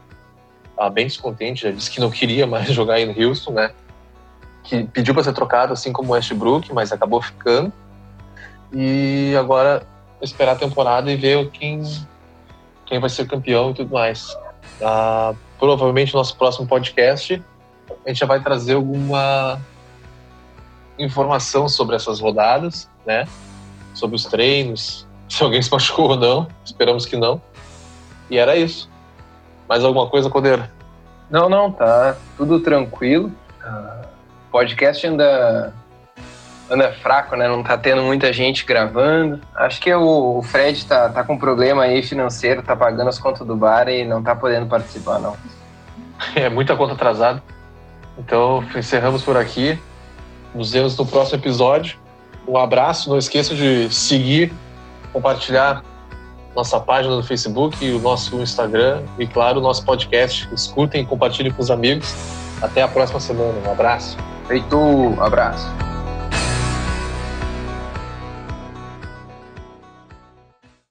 estava 0.69 0.89
bem 0.89 1.07
descontente, 1.07 1.63
já 1.63 1.71
disse 1.71 1.89
que 1.89 1.99
não 1.99 2.11
queria 2.11 2.45
mais 2.47 2.67
jogar 2.73 2.95
aí 2.95 3.05
no 3.05 3.27
Houston, 3.27 3.51
né? 3.51 3.71
Que 4.63 4.83
pediu 4.85 5.13
para 5.13 5.23
ser 5.23 5.33
trocado, 5.33 5.73
assim 5.73 5.91
como 5.91 6.09
o 6.09 6.11
Westbrook, 6.13 6.73
mas 6.73 6.91
acabou 6.91 7.21
ficando. 7.21 7.73
E 8.71 9.35
agora 9.37 9.85
esperar 10.21 10.53
a 10.53 10.55
temporada 10.55 11.11
e 11.11 11.15
ver 11.15 11.49
quem, 11.49 11.81
quem 12.85 12.99
vai 12.99 13.09
ser 13.09 13.27
campeão 13.27 13.71
e 13.71 13.73
tudo 13.73 13.91
mais. 13.91 14.35
Ah, 14.81 15.33
provavelmente 15.59 16.13
no 16.13 16.19
nosso 16.19 16.35
próximo 16.37 16.67
podcast 16.67 17.41
a 18.05 18.09
gente 18.09 18.19
já 18.19 18.25
vai 18.25 18.39
trazer 18.41 18.73
alguma 18.73 19.59
informação 20.97 21.67
sobre 21.67 21.95
essas 21.95 22.19
rodadas, 22.19 22.89
né? 23.05 23.27
Sobre 23.93 24.15
os 24.15 24.25
treinos, 24.25 25.07
se 25.27 25.43
alguém 25.43 25.61
se 25.61 25.71
machucou 25.71 26.09
ou 26.11 26.17
não. 26.17 26.47
Esperamos 26.63 27.05
que 27.05 27.15
não. 27.15 27.41
E 28.29 28.37
era 28.37 28.55
isso. 28.55 28.89
Mais 29.67 29.83
alguma 29.83 30.07
coisa, 30.07 30.29
Codeira? 30.29 30.71
Não, 31.29 31.47
não, 31.47 31.71
tá 31.71 32.17
tudo 32.35 32.59
tranquilo. 32.59 33.31
O 33.63 34.51
podcast 34.51 35.07
ainda 35.07 35.73
anda 36.69 36.91
fraco, 36.93 37.35
né? 37.35 37.47
Não 37.47 37.63
tá 37.63 37.77
tendo 37.77 38.01
muita 38.01 38.33
gente 38.33 38.65
gravando. 38.65 39.39
Acho 39.55 39.79
que 39.79 39.93
o 39.93 40.41
Fred 40.43 40.85
tá, 40.85 41.09
tá 41.09 41.23
com 41.23 41.37
problema 41.37 41.83
aí 41.83 42.01
financeiro, 42.01 42.61
tá 42.61 42.75
pagando 42.75 43.09
as 43.09 43.19
contas 43.19 43.45
do 43.45 43.55
bar 43.55 43.87
e 43.87 44.05
não 44.05 44.23
tá 44.23 44.35
podendo 44.35 44.65
participar, 44.67 45.19
não. 45.19 45.35
É 46.35 46.49
muita 46.49 46.75
conta 46.75 46.93
atrasada. 46.93 47.41
Então, 48.17 48.63
encerramos 48.75 49.23
por 49.23 49.37
aqui. 49.37 49.79
Nos 50.53 50.71
vemos 50.71 50.97
no 50.97 51.05
próximo 51.05 51.39
episódio. 51.39 51.97
Um 52.47 52.57
abraço. 52.57 53.09
Não 53.09 53.17
esqueça 53.17 53.55
de 53.55 53.93
seguir, 53.93 54.53
compartilhar 55.13 55.83
nossa 56.55 56.79
página 56.79 57.15
no 57.15 57.23
Facebook 57.23 57.89
o 57.91 57.99
nosso 57.99 58.41
Instagram. 58.41 59.03
E, 59.17 59.25
claro, 59.25 59.59
o 59.59 59.63
nosso 59.63 59.85
podcast. 59.85 60.49
Escutem 60.53 61.03
e 61.03 61.05
compartilhem 61.05 61.51
com 61.51 61.61
os 61.61 61.71
amigos. 61.71 62.13
Até 62.61 62.81
a 62.81 62.87
próxima 62.87 63.19
semana. 63.19 63.53
Um 63.67 63.71
abraço. 63.71 64.17
Feito. 64.47 64.77
Um 64.77 65.23
abraço. 65.23 65.90